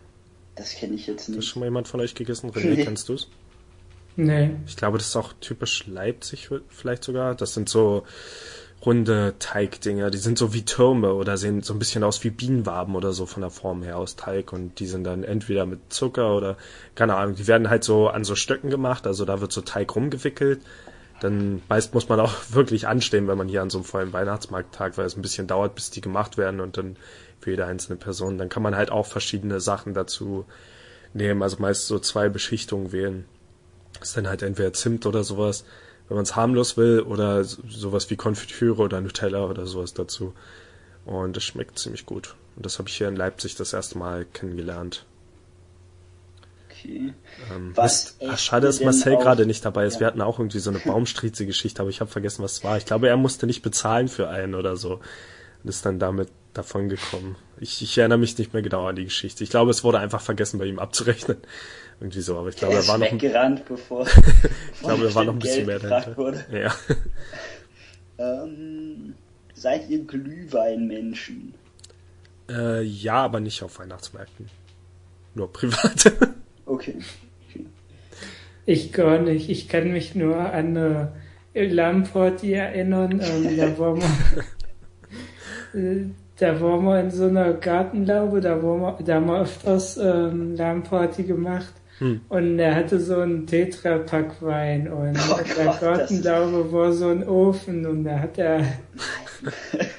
[0.56, 1.38] Das kenne ich jetzt nicht.
[1.38, 2.50] Hat schon mal jemand von euch gegessen?
[2.50, 2.84] René, nee.
[2.84, 3.28] kennst du's?
[4.16, 4.56] Nee.
[4.66, 7.34] Ich glaube, das ist auch typisch Leipzig vielleicht sogar.
[7.34, 8.04] Das sind so
[8.84, 12.96] runde Teigdinger, die sind so wie Türme oder sehen so ein bisschen aus wie Bienenwaben
[12.96, 16.34] oder so von der Form her aus Teig und die sind dann entweder mit Zucker
[16.34, 16.56] oder
[16.94, 19.94] keine Ahnung, die werden halt so an so Stöcken gemacht, also da wird so Teig
[19.94, 20.60] rumgewickelt.
[21.20, 24.98] Dann meist muss man auch wirklich anstehen, wenn man hier an so einem vollen Weihnachtsmarkttag,
[24.98, 26.96] weil es ein bisschen dauert, bis die gemacht werden und dann
[27.40, 28.38] für jede einzelne Person.
[28.38, 30.44] Dann kann man halt auch verschiedene Sachen dazu
[31.14, 33.26] nehmen, also meist so zwei Beschichtungen wählen.
[34.00, 35.64] Das ist dann halt entweder Zimt oder sowas,
[36.12, 40.34] wenn man es harmlos will, oder sowas wie Konfitüre oder Nutella oder sowas dazu.
[41.06, 42.34] Und das schmeckt ziemlich gut.
[42.54, 45.06] Und das habe ich hier in Leipzig das erste Mal kennengelernt.
[46.68, 47.14] Okay.
[47.50, 49.94] Ähm, Was ach, schade, dass Marcel gerade nicht dabei ist.
[49.94, 50.00] Ja.
[50.00, 52.76] Wir hatten auch irgendwie so eine Baumstrieze-Geschichte, aber ich habe vergessen, was es war.
[52.76, 55.00] Ich glaube, er musste nicht bezahlen für einen oder so.
[55.62, 57.36] Und ist dann damit davon gekommen.
[57.58, 59.44] Ich, ich erinnere mich nicht mehr genau an die Geschichte.
[59.44, 61.38] Ich glaube, es wurde einfach vergessen, bei ihm abzurechnen.
[62.02, 63.12] Irgendwie so, aber ich glaube, er war noch.
[63.12, 64.04] Weggerannt, bevor.
[64.74, 66.16] ich glaube, er war noch ein bisschen mehr dahinter.
[66.16, 66.44] Wurde.
[66.52, 66.74] Ja.
[68.18, 69.14] Ähm,
[69.54, 71.54] seid ihr Glühweinmenschen?
[72.48, 74.48] Äh, ja, aber nicht auf Weihnachtsmärkten.
[75.34, 76.12] Nur privat.
[76.66, 76.96] okay.
[77.48, 77.66] okay.
[78.66, 79.48] Ich gar nicht.
[79.48, 83.20] Ich kann mich nur an äh, Lamporti erinnern.
[83.24, 84.06] Ähm, da war mal
[85.74, 86.04] äh,
[86.38, 90.54] da waren wir in so einer Gartenlaube, da, waren wir, da haben wir öfters ähm,
[90.54, 91.72] Lärmparty gemacht.
[92.02, 92.20] Hm.
[92.28, 97.86] Und er hatte so einen Tetrapack Wein und oh der Gartenlaube war so ein Ofen
[97.86, 98.66] und da hat er,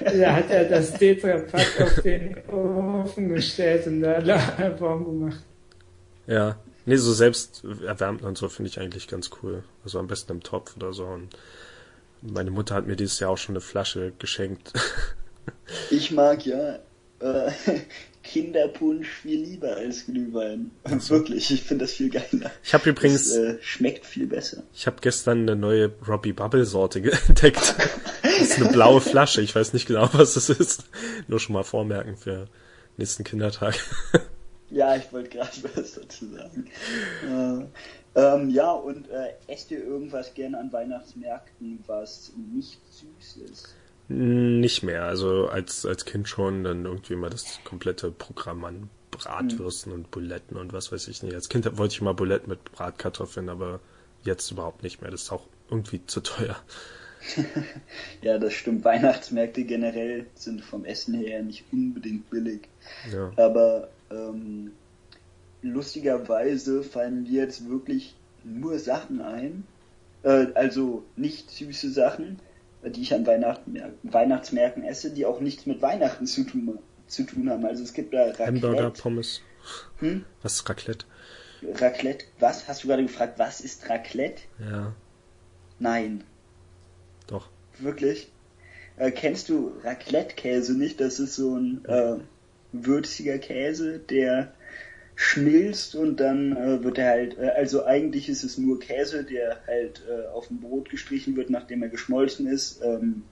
[0.00, 5.42] da hat er das Tetrapack auf den Ofen gestellt und da hat er warm gemacht.
[6.26, 9.64] Ja, nee, so selbst erwärmt und so finde ich eigentlich ganz cool.
[9.82, 11.06] Also am besten im Topf oder so.
[11.06, 11.30] Und
[12.20, 14.74] meine Mutter hat mir dieses Jahr auch schon eine Flasche geschenkt.
[15.90, 16.78] Ich mag ja
[17.20, 17.50] äh,
[18.24, 20.70] Kinderpunsch viel lieber als Glühwein.
[20.82, 21.14] Also.
[21.14, 22.50] Wirklich, ich finde das viel geiler.
[22.64, 24.64] Ich habe übrigens das, äh, schmeckt viel besser.
[24.72, 27.76] Ich habe gestern eine neue Robbie Bubble Sorte entdeckt.
[28.22, 29.42] das ist eine blaue Flasche.
[29.42, 30.84] Ich weiß nicht genau, was das ist.
[31.28, 32.48] Nur schon mal vormerken für
[32.96, 33.76] nächsten Kindertag.
[34.70, 36.66] ja, ich wollte gerade was dazu sagen.
[37.28, 43.74] Äh, ähm, ja, und äh, esst ihr irgendwas gerne an Weihnachtsmärkten, was nicht süß ist?
[44.08, 45.04] Nicht mehr.
[45.04, 49.98] Also als, als Kind schon dann irgendwie mal das komplette Programm an Bratwürsten mhm.
[49.98, 51.34] und Buletten und was weiß ich nicht.
[51.34, 53.80] Als Kind wollte ich mal Buletten mit Bratkartoffeln, aber
[54.22, 55.10] jetzt überhaupt nicht mehr.
[55.10, 56.56] Das ist auch irgendwie zu teuer.
[58.22, 58.84] ja, das stimmt.
[58.84, 62.68] Weihnachtsmärkte generell sind vom Essen her nicht unbedingt billig.
[63.12, 63.32] Ja.
[63.36, 64.72] Aber ähm,
[65.62, 68.14] lustigerweise fallen mir jetzt wirklich
[68.44, 69.64] nur Sachen ein.
[70.22, 72.38] Äh, also nicht süße Sachen,
[72.90, 77.50] die ich an Weihnachten, Weihnachtsmärkten esse, die auch nichts mit Weihnachten zu tun, zu tun
[77.50, 77.64] haben.
[77.64, 78.46] Also es gibt da Raclette.
[78.46, 79.42] Hamburger, Pommes.
[80.00, 80.24] Hm?
[80.42, 81.06] Was ist Raclette?
[81.62, 82.68] Raclette, was?
[82.68, 84.42] Hast du gerade gefragt, was ist Raclette?
[84.58, 84.94] Ja.
[85.78, 86.24] Nein.
[87.26, 87.48] Doch.
[87.78, 88.30] Wirklich?
[88.96, 91.00] Äh, kennst du Raclette-Käse nicht?
[91.00, 92.16] Das ist so ein äh,
[92.72, 94.53] würziger Käse, der
[95.16, 99.60] schmilzt und dann äh, wird er halt, äh, also eigentlich ist es nur Käse, der
[99.66, 102.80] halt äh, auf dem Brot gestrichen wird, nachdem er geschmolzen ist.
[102.82, 103.22] Ähm,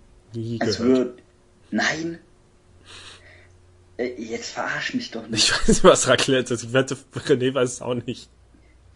[0.60, 1.20] es wird,
[1.70, 2.18] nein,
[3.96, 5.44] äh, jetzt verarsch mich doch nicht.
[5.44, 6.64] Ich weiß nicht, was Raclette ist.
[6.64, 8.28] Ich wette, René weiß es auch nicht.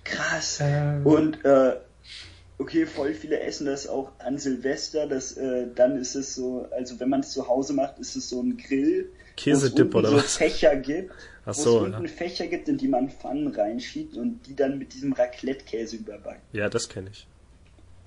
[0.04, 0.58] Krass.
[0.60, 1.04] Ähm.
[1.04, 1.76] Und äh,
[2.58, 5.06] okay, voll viele essen das auch an Silvester.
[5.06, 8.28] Das, äh, dann ist es so, also wenn man es zu Hause macht, ist es
[8.28, 10.36] so ein Grill, Käsedip oder so was?
[10.36, 11.12] Fächer gibt
[11.44, 14.78] Ach so, wo es unten Fächer gibt, in die man Pfannen reinschiebt und die dann
[14.78, 16.42] mit diesem Raclette-Käse überbacken.
[16.52, 17.26] Ja, das kenne ich.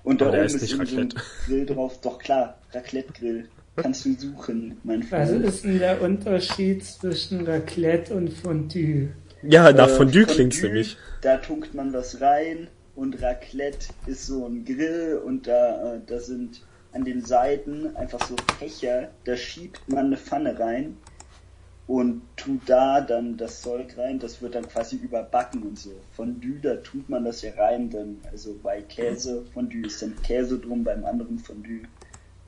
[0.02, 1.14] Und da oben ist, ist so ein
[1.46, 2.00] Grill drauf.
[2.02, 3.48] Doch klar, Raclette-Grill.
[3.76, 5.44] Kannst du suchen, mein Freund.
[5.44, 9.10] Was ist denn der Unterschied zwischen Raclette und Fondue?
[9.42, 10.96] Ja, nach äh, Fondue, Fondue klingt's nämlich.
[11.22, 12.68] Da tunkt man was rein
[13.00, 16.60] und Raclette ist so ein Grill und da, äh, da sind
[16.92, 20.98] an den Seiten einfach so Fächer, da schiebt man eine Pfanne rein
[21.86, 25.92] und tut da dann das Zeug rein, das wird dann quasi überbacken und so.
[26.12, 30.58] Fondue, da tut man das ja rein, dann, also bei Käse, Fondue ist dann Käse
[30.58, 31.84] drum, beim anderen Fondue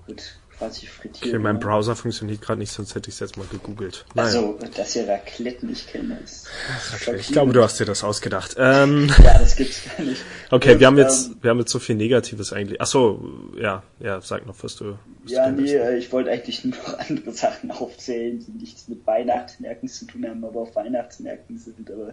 [0.06, 1.26] wird quasi frittiert.
[1.26, 4.04] Okay, mein Browser funktioniert gerade nicht, sonst hätte ich es jetzt mal gegoogelt.
[4.14, 4.28] Naja.
[4.28, 6.46] Also, dass ihr Raclette nicht kennt, ist.
[6.94, 8.54] Okay, ich glaube, du hast dir das ausgedacht.
[8.58, 10.22] Ähm, ja, das gibt's gar nicht.
[10.50, 12.80] Okay, Und, wir haben jetzt, ähm, wir haben jetzt so viel Negatives eigentlich.
[12.80, 13.24] Ach so,
[13.58, 14.98] ja, ja, sag noch, was du.
[15.22, 18.86] Was ja, du nee, äh, ich wollte eigentlich nur noch andere Sachen aufzählen, die nichts
[18.88, 21.90] mit Weihnachtsmärkten zu tun haben, aber auf Weihnachtsmärkten sind.
[21.90, 22.12] Aber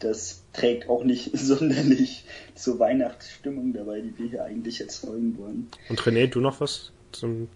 [0.00, 5.68] das trägt auch nicht sonderlich zur Weihnachtsstimmung dabei, die wir hier eigentlich erzeugen wollen.
[5.88, 7.48] Und René, du noch was zum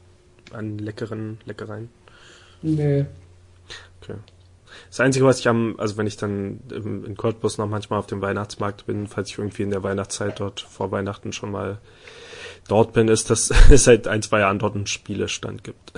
[0.53, 1.89] an leckeren Leckereien?
[2.63, 3.07] Nee.
[4.01, 4.17] Okay.
[4.89, 8.21] Das Einzige, was ich am, also wenn ich dann in Cottbus noch manchmal auf dem
[8.21, 11.79] Weihnachtsmarkt bin, falls ich irgendwie in der Weihnachtszeit dort vor Weihnachten schon mal
[12.69, 15.93] dort bin, ist, dass es seit ein, zwei Jahren dort einen Spielestand gibt.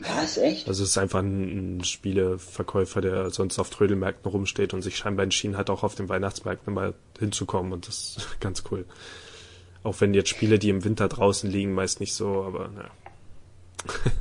[0.00, 0.68] Was, echt?
[0.68, 5.24] Also es ist einfach ein, ein Spieleverkäufer, der sonst auf Trödelmärkten rumsteht und sich scheinbar
[5.24, 8.84] entschieden hat, auch auf den Weihnachtsmärkten mal hinzukommen und das ist ganz cool.
[9.82, 12.90] Auch wenn jetzt Spiele, die im Winter draußen liegen, meist nicht so, aber naja.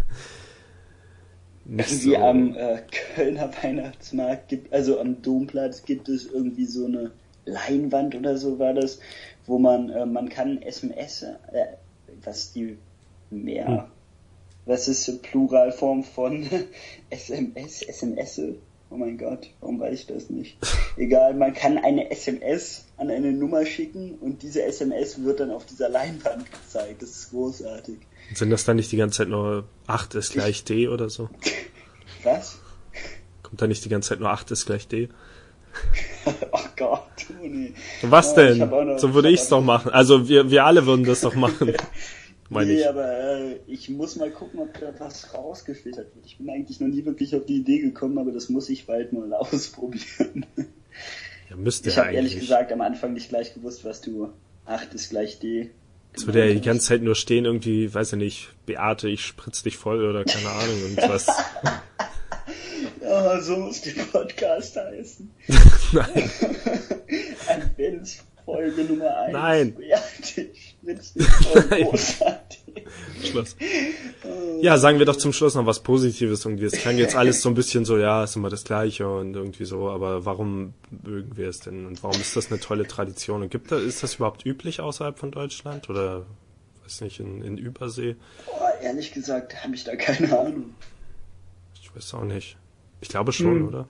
[1.66, 2.16] Irgendwie so.
[2.18, 2.82] am äh,
[3.16, 7.12] Kölner Weihnachtsmarkt gibt, also am Domplatz gibt es irgendwie so eine
[7.46, 9.00] Leinwand oder so war das,
[9.46, 11.66] wo man, äh, man kann SMS, äh,
[12.24, 12.78] was die
[13.30, 13.84] mehr, hm.
[14.66, 16.48] was ist die Pluralform von
[17.12, 18.42] SMS, SMS?
[18.92, 20.58] Oh mein Gott, warum weiß ich das nicht?
[20.98, 25.66] Egal, man kann eine SMS an eine Nummer schicken und diese SMS wird dann auf
[25.66, 27.02] dieser Leinwand gezeigt.
[27.04, 28.00] Das ist großartig.
[28.34, 31.30] Sind das dann nicht die ganze Zeit nur 8 ist gleich D oder so?
[32.24, 32.60] Was?
[33.44, 35.10] Kommt da nicht die ganze Zeit nur 8 ist gleich D?
[36.52, 37.74] oh Gott, Toni.
[38.02, 38.58] Was denn?
[38.58, 39.92] Noch, so würde ich es doch machen.
[39.92, 41.74] Also wir, wir alle würden das doch machen.
[42.50, 42.90] Meine nee, ich.
[42.90, 46.26] aber äh, ich muss mal gucken, ob da was rausgefiltert wird.
[46.26, 49.14] Ich bin eigentlich noch nie wirklich auf die Idee gekommen, aber das muss ich bald
[49.14, 50.46] mal ausprobieren.
[51.50, 54.30] Ja, müsste ich habe ehrlich gesagt am Anfang nicht gleich gewusst, was du
[54.66, 55.72] 8 ist gleich D
[56.14, 59.64] Jetzt wird er die ganze Zeit nur stehen, irgendwie, weiß ich nicht, Beate, ich spritz
[59.64, 61.28] dich voll oder keine Ahnung und was.
[63.02, 65.30] ja, so muss der Podcast heißen.
[65.94, 66.32] Nein.
[67.48, 69.34] Adventsfolge Nummer 1.
[69.34, 69.76] Nein.
[69.76, 70.69] Beate, ich
[71.70, 72.60] großartig.
[73.24, 73.56] Schluss.
[74.62, 76.66] Ja, sagen wir doch zum Schluss noch was Positives irgendwie.
[76.66, 79.66] Es klang jetzt alles so ein bisschen so, ja, ist immer das Gleiche und irgendwie
[79.66, 83.42] so, aber warum mögen wir es denn und warum ist das eine tolle Tradition?
[83.42, 86.26] Und gibt da, ist das überhaupt üblich außerhalb von Deutschland oder,
[86.84, 88.16] weiß nicht, in, in Übersee?
[88.46, 90.74] Boah, ehrlich gesagt habe ich da keine Ahnung.
[91.82, 92.58] Ich weiß auch nicht.
[93.02, 93.68] Ich glaube schon, Hm.
[93.68, 93.88] oder?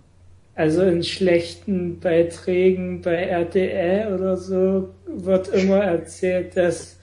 [0.60, 7.00] Also in schlechten Beiträgen bei RTL oder so wird immer erzählt, dass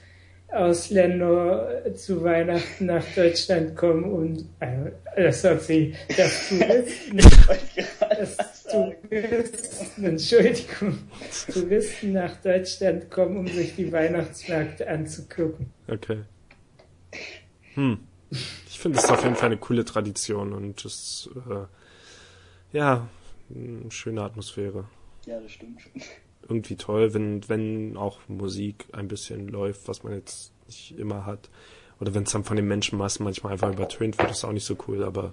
[0.52, 7.16] Ausländer zu Weihnachten nach Deutschland kommen und äh, das hat sie, dass Touristen,
[8.00, 8.36] dass.
[8.64, 10.98] Touristen, Entschuldigung,
[11.50, 15.72] Touristen nach Deutschland kommen, um sich die Weihnachtsmärkte anzugucken.
[15.88, 16.18] Okay.
[17.72, 18.00] Hm.
[18.68, 23.08] Ich finde es auf jeden Fall eine coole Tradition und es, äh, ja,
[23.54, 24.84] eine schöne Atmosphäre.
[25.26, 25.92] Ja, das stimmt schon.
[26.48, 31.50] irgendwie toll, wenn, wenn auch Musik ein bisschen läuft, was man jetzt nicht immer hat.
[32.00, 34.76] Oder wenn es dann von den Menschenmassen manchmal einfach übertönt wird, ist auch nicht so
[34.86, 35.32] cool, aber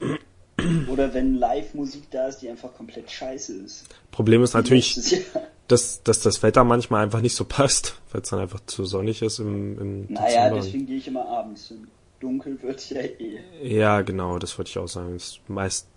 [0.88, 3.86] Oder wenn Live-Musik da ist, die einfach komplett scheiße ist.
[4.10, 5.00] Problem ist natürlich,
[5.68, 9.22] dass, dass das Wetter manchmal einfach nicht so passt, weil es dann einfach zu sonnig
[9.22, 10.56] ist im, im Naja, Dezember.
[10.56, 11.88] deswegen gehe ich immer abends hin.
[12.20, 13.40] Dunkel wird ja eh.
[13.62, 15.16] Ja, genau, das wollte ich auch sagen.
[15.16, 15.88] Es meist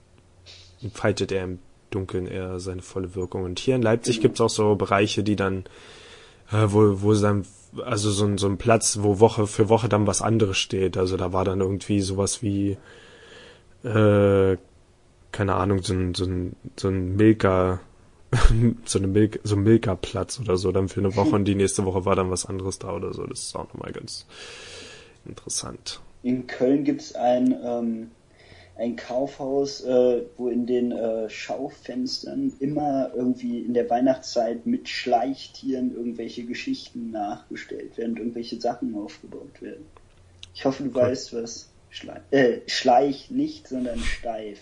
[0.86, 3.44] entfaltet er im Dunkeln eher seine volle Wirkung.
[3.44, 4.24] Und hier in Leipzig Genau.
[4.24, 5.66] gibt's auch so Bereiche, die dann,
[6.52, 7.46] äh, wo, wo dann,
[7.84, 10.98] also so ein, so ein Platz, wo Woche für Woche dann was anderes steht.
[10.98, 12.78] Also da war dann irgendwie sowas wie,
[13.84, 14.58] äh,
[15.32, 17.80] keine Ahnung, so ein, so ein, so ein Milka,
[18.86, 21.86] so eine Milk, so ein Milka-Platz oder so dann für eine Woche und die nächste
[21.86, 23.26] Woche war dann was anderes da oder so.
[23.26, 24.26] Das ist auch nochmal ganz
[25.26, 26.02] interessant.
[26.24, 28.12] In Köln gibt's ein, ähm,
[28.78, 35.96] ein Kaufhaus, äh, wo in den äh, Schaufenstern immer irgendwie in der Weihnachtszeit mit Schleichtieren
[35.96, 39.86] irgendwelche Geschichten nachgestellt werden, irgendwelche Sachen aufgebaut werden.
[40.54, 40.96] Ich hoffe, du Cool.
[41.04, 44.60] weißt, was Schleich, äh, Schleich nicht, sondern Steif.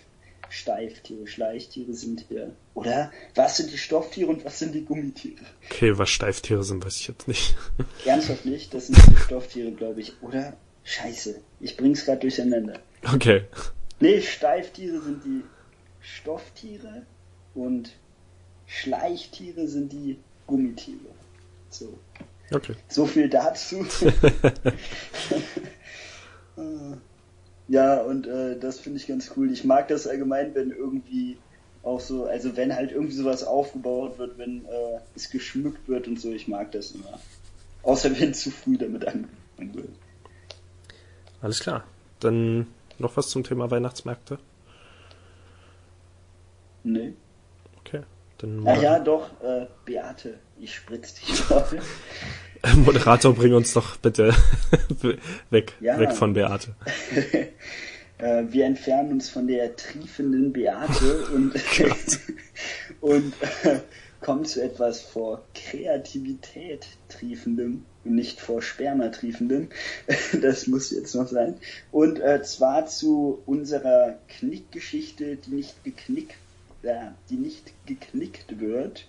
[0.50, 2.52] Steiftiere, Schleichtiere sind hier.
[2.76, 5.42] Oder was sind die Stofftiere und was sind die Gummitiere?
[5.72, 7.56] Okay, was Steiftiere sind, weiß ich jetzt nicht.
[8.06, 10.14] Ernsthaft nicht, das sind die Stofftiere, glaube ich.
[10.22, 10.54] Oder?
[10.84, 12.80] Scheiße, ich bring's gerade durcheinander.
[13.16, 13.46] Okay.
[14.04, 15.44] Nee, Steiftiere sind die
[16.02, 17.06] Stofftiere
[17.56, 17.94] und
[18.68, 21.00] Schleichtiere sind die Gummitiere.
[21.70, 21.98] So,
[22.52, 22.76] Okay.
[22.90, 23.86] so viel dazu.
[27.70, 29.52] Ja, und äh, das finde ich ganz cool.
[29.52, 31.38] Ich mag das allgemein, wenn irgendwie
[31.82, 36.20] auch so, also wenn halt irgendwie sowas aufgebaut wird, wenn äh, es geschmückt wird und
[36.20, 37.20] so, ich mag das immer.
[37.84, 39.90] Außer wenn zu früh damit angefangen wird.
[41.42, 41.86] Alles klar.
[42.20, 42.68] Dann
[43.00, 44.40] noch was zum Thema Weihnachtsmärkte?
[46.84, 47.14] Nee.
[47.80, 48.02] Okay.
[48.38, 51.80] Dann Ach ja, doch, äh, Beate, ich spritz dich voll.
[52.78, 54.34] Moderator, bring uns doch bitte
[55.50, 56.00] weg, Ja.
[56.00, 56.76] weg von Beate.
[58.18, 61.54] äh, wir entfernen uns von der triefenden Beate und,
[63.02, 63.80] und äh,
[64.22, 69.70] kommen zu etwas vor Kreativität triefendem nicht vor Sperma triefendem.
[70.42, 71.56] Das muss jetzt noch sein.
[71.92, 76.36] Und äh, zwar zu unserer Knickgeschichte, die nicht geknickt,
[76.82, 79.08] äh, die nicht geknickt wird.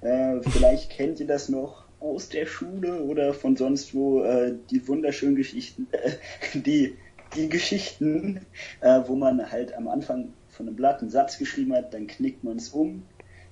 [0.00, 4.86] Äh, vielleicht kennt ihr das noch aus der Schule oder von sonst wo äh, die
[4.88, 6.12] wunderschönen Geschichten, äh,
[6.54, 6.96] die
[7.34, 8.40] die Geschichten,
[8.80, 12.44] äh, wo man halt am Anfang von einem Blatt einen Satz geschrieben hat, dann knickt
[12.44, 13.02] man es um,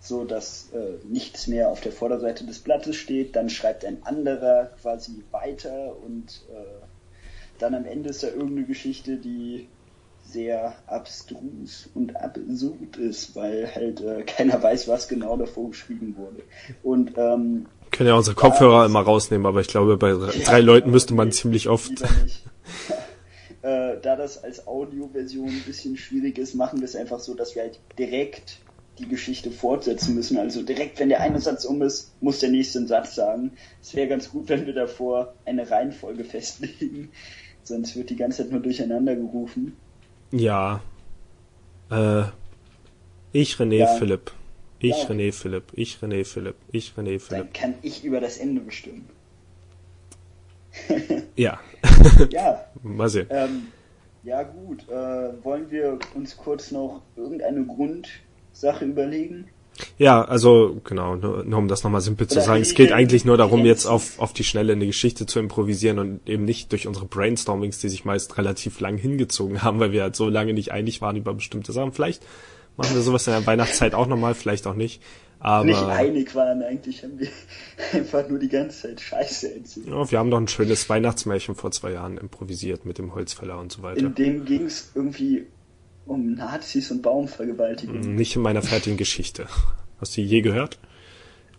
[0.03, 4.73] so dass äh, nichts mehr auf der Vorderseite des Blattes steht, dann schreibt ein anderer
[4.83, 6.85] quasi weiter und äh,
[7.61, 9.69] dann am Ende ist da irgendeine Geschichte, die
[10.25, 16.43] sehr abstrus und absurd ist, weil halt äh, keiner weiß, was genau davor geschrieben wurde.
[16.83, 20.13] Und ähm, Können ja unsere Kopfhörer Ja, immer rausnehmen, aber ich glaube, bei
[20.45, 21.93] drei Leuten müsste man ziemlich oft.
[23.65, 27.55] Äh, da das als Audioversion ein bisschen schwierig ist, machen wir es einfach so, dass
[27.55, 28.59] wir halt direkt
[28.99, 30.39] die Geschichte fortsetzen müssen.
[30.39, 33.53] Also direkt, wenn der eine Satz um ist, muss der nächste einen Satz sagen.
[33.81, 37.11] Es wäre ganz gut, wenn wir davor eine Reihenfolge festlegen.
[37.65, 39.77] Sonst wird die ganze Zeit nur durcheinander gerufen.
[40.31, 40.83] Ja.
[41.91, 42.25] Äh,
[43.33, 43.87] ich René Ja.
[43.87, 44.33] Philipp.
[44.79, 45.09] Ich Ja.
[45.09, 45.65] René Philipp.
[45.75, 46.57] Ich René Philipp.
[46.71, 47.29] Ich René Philipp.
[47.29, 49.09] Dann kann ich über das Ende bestimmen.
[51.37, 51.61] Ja.
[52.31, 53.27] Ja, Mal sehen.
[53.31, 53.69] Ähm,
[54.23, 57.65] ja gut, äh, wollen wir uns kurz noch irgendeine
[58.53, 59.47] Grundsache überlegen?
[59.97, 62.61] Ja, also genau, nur, nur um das nochmal simpel zu sagen.
[62.61, 66.29] Es geht eigentlich nur darum, jetzt auf, auf die Schnelle eine Geschichte zu improvisieren und
[66.29, 70.15] eben nicht durch unsere Brainstormings, die sich meist relativ lang hingezogen haben, weil wir halt
[70.15, 71.93] so lange nicht einig waren über bestimmte Sachen.
[71.93, 72.23] Vielleicht
[72.77, 75.03] machen wir sowas in der Weihnachtszeit auch nochmal, vielleicht auch nicht.
[75.41, 77.29] Aber Nicht einig waren, eigentlich haben wir
[77.93, 79.87] einfach nur die ganze Zeit Scheiße erzählt.
[79.89, 83.73] ja, wir haben doch ein schönes Weihnachtsmärchen vor zwei Jahren improvisiert mit dem Holzfäller und
[83.73, 84.01] so weiter.
[84.01, 85.47] In dem ging es irgendwie
[86.07, 88.01] um Nazis und Baumvergewaltigung.
[88.15, 89.47] Nicht in meiner fertigen Geschichte.
[90.01, 90.79] Hast du die je gehört?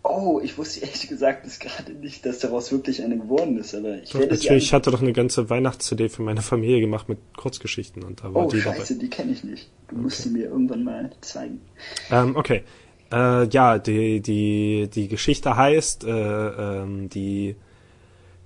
[0.06, 4.02] Oh, ich wusste ehrlich gesagt bis gerade nicht, dass daraus wirklich eine geworden ist, aber
[4.02, 8.02] ich werde natürlich, ich hatte doch eine ganze Weihnachts-CD für meine Familie gemacht mit Kurzgeschichten
[8.02, 9.70] und da war Oh, die scheiße, die kenne ich nicht.
[9.88, 11.62] Du musst sie mir irgendwann mal zeigen.
[12.10, 12.28] dabei.
[12.28, 12.64] Ähm, okay.
[13.10, 17.56] Äh, ja, die, die, die Geschichte heißt, äh, ähm, die,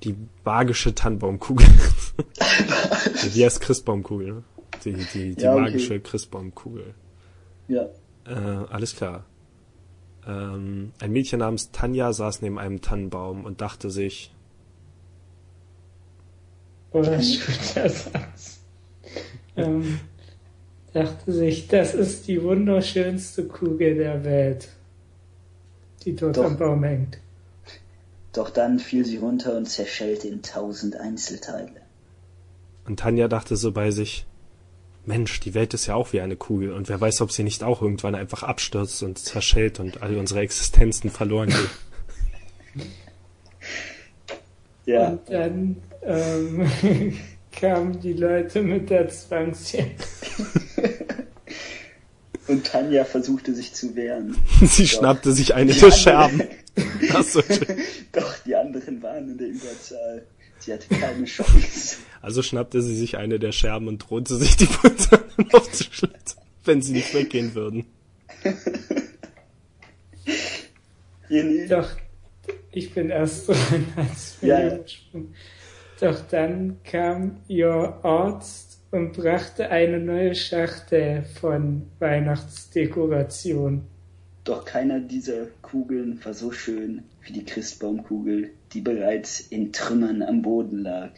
[0.04, 1.66] die magische Tannenbaumkugel.
[3.34, 4.44] die heißt Christbaumkugel, ne?
[4.84, 5.62] Die, die, die Ja, okay.
[5.62, 6.94] magische Christbaumkugel.
[7.68, 7.88] Ja.
[8.26, 8.30] Äh,
[8.70, 9.24] alles klar.
[10.26, 14.34] Ähm, ein Mädchen namens Tanja saß neben einem Tannenbaum und dachte sich,
[16.92, 18.60] Oder schöner Satz.
[19.56, 20.00] Ähm,
[20.92, 24.68] dachte sich, das ist die wunderschönste Kugel der Welt,
[26.04, 26.44] die dort Doch.
[26.44, 27.18] am Baum hängt.
[28.32, 31.80] Doch dann fiel sie runter und zerschellte in tausend Einzelteile.
[32.86, 34.26] Und Tanja dachte so bei sich,
[35.08, 37.64] Mensch, die Welt ist ja auch wie eine Kugel und wer weiß, ob sie nicht
[37.64, 42.86] auch irgendwann einfach abstürzt und zerschellt und all unsere Existenzen verloren geht.
[44.86, 45.08] Ja.
[45.08, 46.66] Und dann ähm,
[47.52, 49.96] kamen die Leute mit der Zwangsjacke.
[52.46, 54.34] Und Tanja versuchte sich zu wehren.
[54.62, 56.44] sie schnappte sich eine der Scherben.
[57.12, 57.76] Ach so, schön.
[58.10, 60.24] Doch die anderen waren in der Überzahl.
[60.58, 61.98] Sie hatte keine Chance.
[62.20, 66.92] Also schnappte sie sich eine der Scherben und drohte sich die Putze aufzuschlitzen, wenn sie
[66.92, 67.86] nicht weggehen würden.
[71.30, 71.90] René, Doch,
[72.72, 74.76] ich bin erst dran als Ja, ja.
[74.76, 75.34] übersprungen.
[76.00, 83.82] Doch dann kam ihr Arzt und brachte eine neue Schachtel von Weihnachtsdekoration.
[84.44, 90.40] Doch keiner dieser Kugeln war so schön wie die Christbaumkugel, die bereits in Trümmern am
[90.40, 91.10] Boden lag.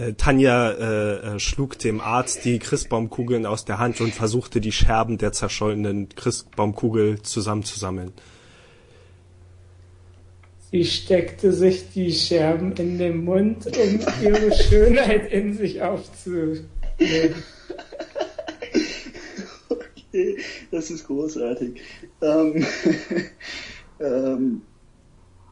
[0.00, 4.72] Äh, Tanja äh, äh, schlug dem Arzt die Christbaumkugeln aus der Hand und versuchte die
[4.72, 8.12] Scherben der zerschollenen Christbaumkugel zusammenzusammeln.
[10.70, 16.64] Sie steckte sich die Scherben in den Mund, um ihre Schönheit in sich aufzunehmen.
[19.68, 20.38] Okay,
[20.70, 21.80] das ist großartig.
[22.22, 22.66] Ähm,
[24.00, 24.62] ähm,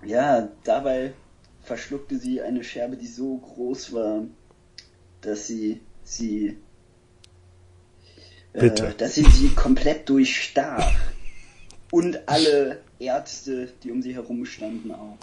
[0.06, 1.12] ja, dabei
[1.62, 4.22] verschluckte sie eine Scherbe, die so groß war,
[5.20, 6.56] dass sie sie
[8.52, 8.88] Bitte.
[8.88, 10.90] Äh, dass sie sie komplett durchstach.
[11.90, 15.16] Und alle Ärzte, die um sie herum standen, auch.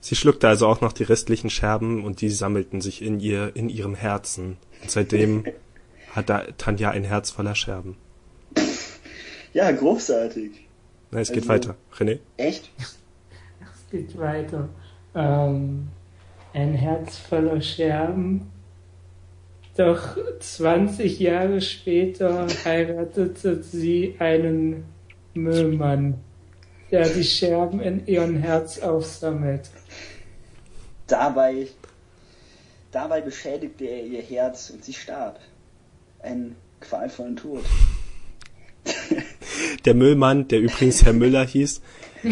[0.00, 3.68] Sie schluckte also auch noch die restlichen Scherben und die sammelten sich in ihr, in
[3.68, 4.56] ihrem Herzen.
[4.82, 5.44] Und seitdem
[6.12, 7.96] hat da Tanja ein Herz voller Scherben.
[9.52, 10.50] Ja, großartig.
[11.10, 11.76] Na, es geht Also- weiter.
[11.96, 12.18] René?
[12.36, 12.70] Echt?
[13.60, 14.68] Es geht weiter.
[15.14, 15.88] Ähm,
[16.52, 18.50] ein Herz voller Scherben.
[19.78, 24.82] Doch 20 Jahre später heiratete sie einen
[25.34, 26.14] Müllmann,
[26.90, 29.70] der die Scherben in ihrem Herz aufsammelt.
[31.06, 31.68] Dabei,
[32.90, 35.38] dabei beschädigte er ihr Herz und sie starb.
[36.24, 37.64] Einen qualvollen Tod.
[39.84, 41.80] Der Müllmann, der übrigens Herr Müller hieß,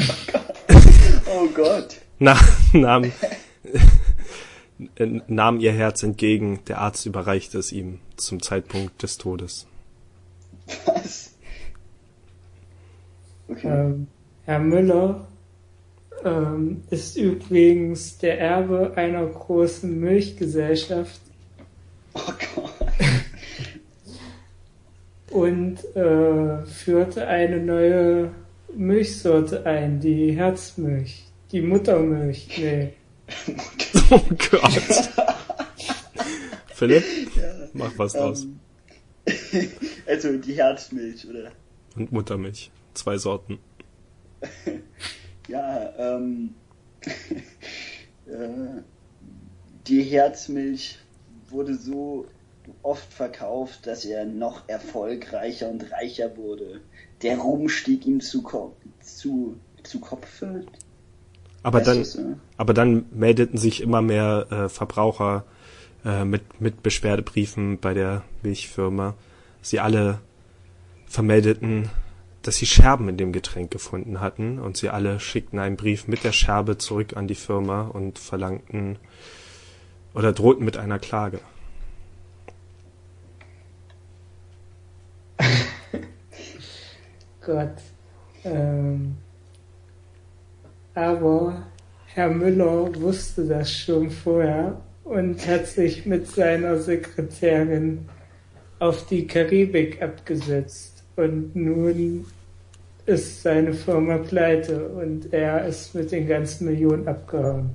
[1.26, 1.96] Oh Gott.
[2.18, 2.37] na,
[2.72, 3.11] nahm, äh,
[5.27, 6.60] nahm ihr Herz entgegen.
[6.68, 9.66] Der Arzt überreichte es ihm zum Zeitpunkt des Todes.
[10.85, 11.35] Was?
[13.48, 13.68] Okay.
[13.68, 14.06] Ähm,
[14.44, 15.27] Herr Müller
[16.24, 21.20] ähm, ist übrigens der Erbe einer großen Milchgesellschaft
[22.16, 22.72] Oh Gott.
[25.31, 28.31] und äh, führte eine neue
[28.74, 32.58] Milchsorte ein, die Herzmilch, die Muttermilch.
[32.58, 32.92] Nee.
[34.10, 34.20] Oh
[34.50, 35.10] Gott.
[36.68, 37.04] Philipp,
[37.72, 38.44] mach was draus.
[38.44, 38.60] Ähm,
[40.06, 41.50] also die Herzmilch, oder?
[41.96, 42.70] Und Muttermilch.
[42.94, 43.58] Zwei Sorten.
[45.48, 46.54] Ja, ähm,
[48.27, 48.83] äh,
[49.87, 50.98] die Herzmilch
[51.48, 52.27] wurde so
[52.83, 56.81] oft verkauft, dass er noch erfolgreicher und reicher wurde.
[57.22, 60.66] Der Ruhm stieg ihm zu, Ko zu, zu Kopfe.
[61.63, 62.21] Aber dann, ja?
[62.57, 65.44] aber dann meldeten sich immer mehr äh, Verbraucher
[66.04, 69.15] äh, mit, mit Beschwerdebriefen bei der Milchfirma.
[69.63, 70.21] Sie alle
[71.07, 71.90] vermeldeten,
[72.42, 76.23] dass sie Scherben in dem Getränk gefunden hatten und sie alle schickten einen Brief mit
[76.23, 78.98] der Scherbe zurück an die Firma und verlangten
[80.15, 81.40] oder drohten mit einer Klage.
[87.44, 87.75] Gott.
[88.44, 89.17] Ähm,
[90.97, 91.67] aber
[92.07, 98.09] Herr Müller wusste das schon vorher und hat sich mit seiner Sekretärin
[98.79, 101.05] auf die Karibik abgesetzt.
[101.17, 102.25] Und nun
[103.05, 107.71] ist seine Firma pleite und er ist mit den ganzen Millionen abgehauen.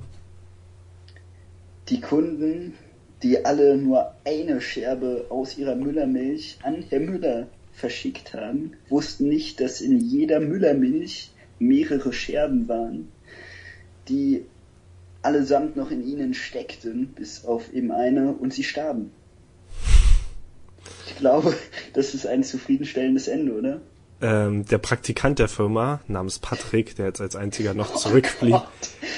[1.88, 2.74] Die Kunden,
[3.22, 9.60] die alle nur eine Scherbe aus ihrer Müllermilch an Herr Müller verschickt haben, wussten nicht,
[9.60, 11.31] dass in jeder Müllermilch
[11.62, 13.08] mehrere Scherben waren,
[14.08, 14.44] die
[15.22, 19.12] allesamt noch in ihnen steckten, bis auf eben eine, und sie starben.
[21.06, 21.54] Ich glaube,
[21.94, 23.80] das ist ein zufriedenstellendes Ende, oder?
[24.20, 28.66] Ähm, der Praktikant der Firma namens Patrick, der jetzt als einziger noch zurückblieb, oh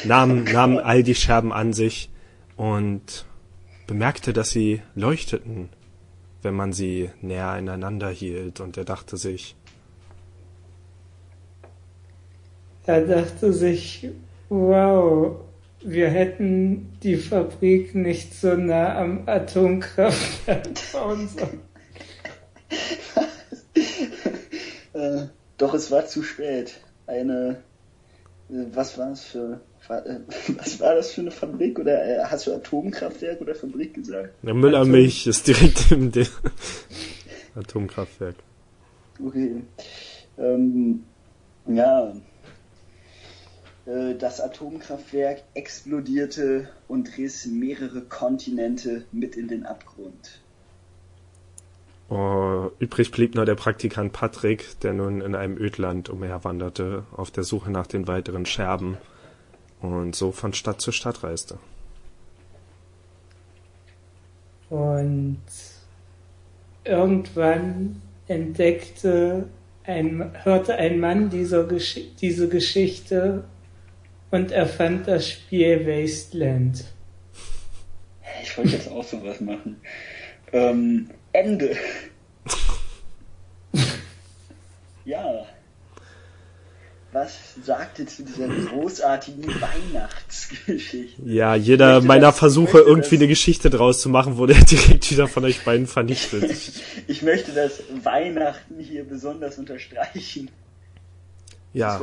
[0.04, 2.10] nahm, nahm all die Scherben an sich
[2.56, 3.26] und
[3.86, 5.68] bemerkte, dass sie leuchteten,
[6.42, 9.56] wenn man sie näher aneinander hielt, und er dachte sich,
[12.86, 14.08] er dachte sich,
[14.48, 15.36] wow,
[15.84, 21.60] wir hätten die Fabrik nicht so nah am Atomkraftwerk bauen sollen.
[24.94, 25.26] äh,
[25.58, 26.80] doch es war zu spät.
[27.06, 27.62] Eine,
[28.48, 30.16] äh, was war es für, äh,
[30.56, 31.78] was war das für eine Fabrik?
[31.78, 34.30] Oder äh, hast du Atomkraftwerk oder Fabrik gesagt?
[34.42, 36.10] Ja, Müllermilch Atom ist direkt im
[37.54, 38.36] Atomkraftwerk.
[39.24, 39.62] Okay.
[40.38, 41.04] Ähm,
[41.66, 42.12] ja,
[43.86, 50.40] das Atomkraftwerk explodierte und riss mehrere Kontinente mit in den Abgrund.
[52.08, 57.44] Oh, übrig blieb nur der Praktikant Patrick, der nun in einem Ödland umherwanderte, auf der
[57.44, 58.98] Suche nach den weiteren Scherben
[59.80, 61.58] und so von Stadt zu Stadt reiste.
[64.70, 65.42] Und
[66.84, 69.48] irgendwann entdeckte
[69.84, 73.44] ein, hörte ein Mann dieser Gesch diese Geschichte
[74.34, 76.84] und erfand das Spiel Wasteland.
[78.42, 79.80] Ich wollte jetzt auch sowas machen.
[80.52, 81.76] Ähm, Ende.
[85.04, 85.46] ja.
[87.12, 87.32] Was
[87.62, 91.22] sagt ihr zu dieser großartigen Weihnachtsgeschichte?
[91.24, 95.28] Ja, jeder meiner das, Versuche, irgendwie das, eine Geschichte draus zu machen, wurde direkt wieder
[95.28, 96.50] von euch beiden vernichtet.
[97.06, 100.50] ich möchte das Weihnachten hier besonders unterstreichen.
[101.74, 102.00] Ja.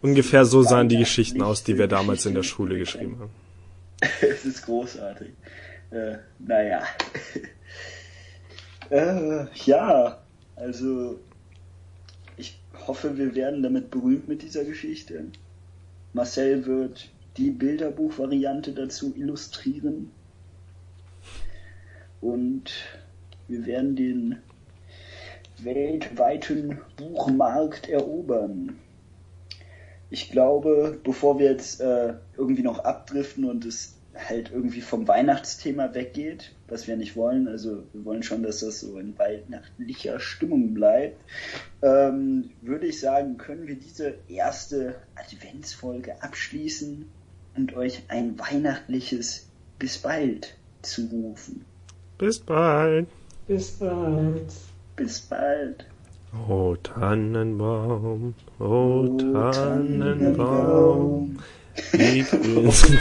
[0.00, 3.30] Ungefähr so sahen die Geschichten aus, die wir damals in der Schule geschrieben haben.
[4.20, 5.30] es ist großartig.
[5.92, 6.82] Äh, naja.
[8.90, 10.18] äh, ja,
[10.56, 11.20] also
[12.36, 15.26] ich hoffe, wir werden damit berühmt mit dieser Geschichte.
[16.12, 20.10] Marcel wird die Bilderbuchvariante dazu illustrieren.
[22.20, 22.72] Und
[23.46, 24.38] wir werden den
[25.64, 28.78] weltweiten Buchmarkt erobern.
[30.10, 35.94] Ich glaube, bevor wir jetzt äh, irgendwie noch abdriften und es halt irgendwie vom Weihnachtsthema
[35.94, 40.74] weggeht, was wir nicht wollen, also wir wollen schon, dass das so in weihnachtlicher Stimmung
[40.74, 41.18] bleibt,
[41.82, 47.06] ähm, würde ich sagen, können wir diese erste Adventsfolge abschließen
[47.56, 49.48] und euch ein weihnachtliches
[49.78, 51.64] Bis bald zurufen.
[52.18, 53.08] Bis bald.
[53.48, 54.52] Bis bald.
[54.96, 55.86] Bis bald.
[56.48, 61.36] O Tannenbaum, o Tannenbaum,
[61.92, 63.00] wie grün sind.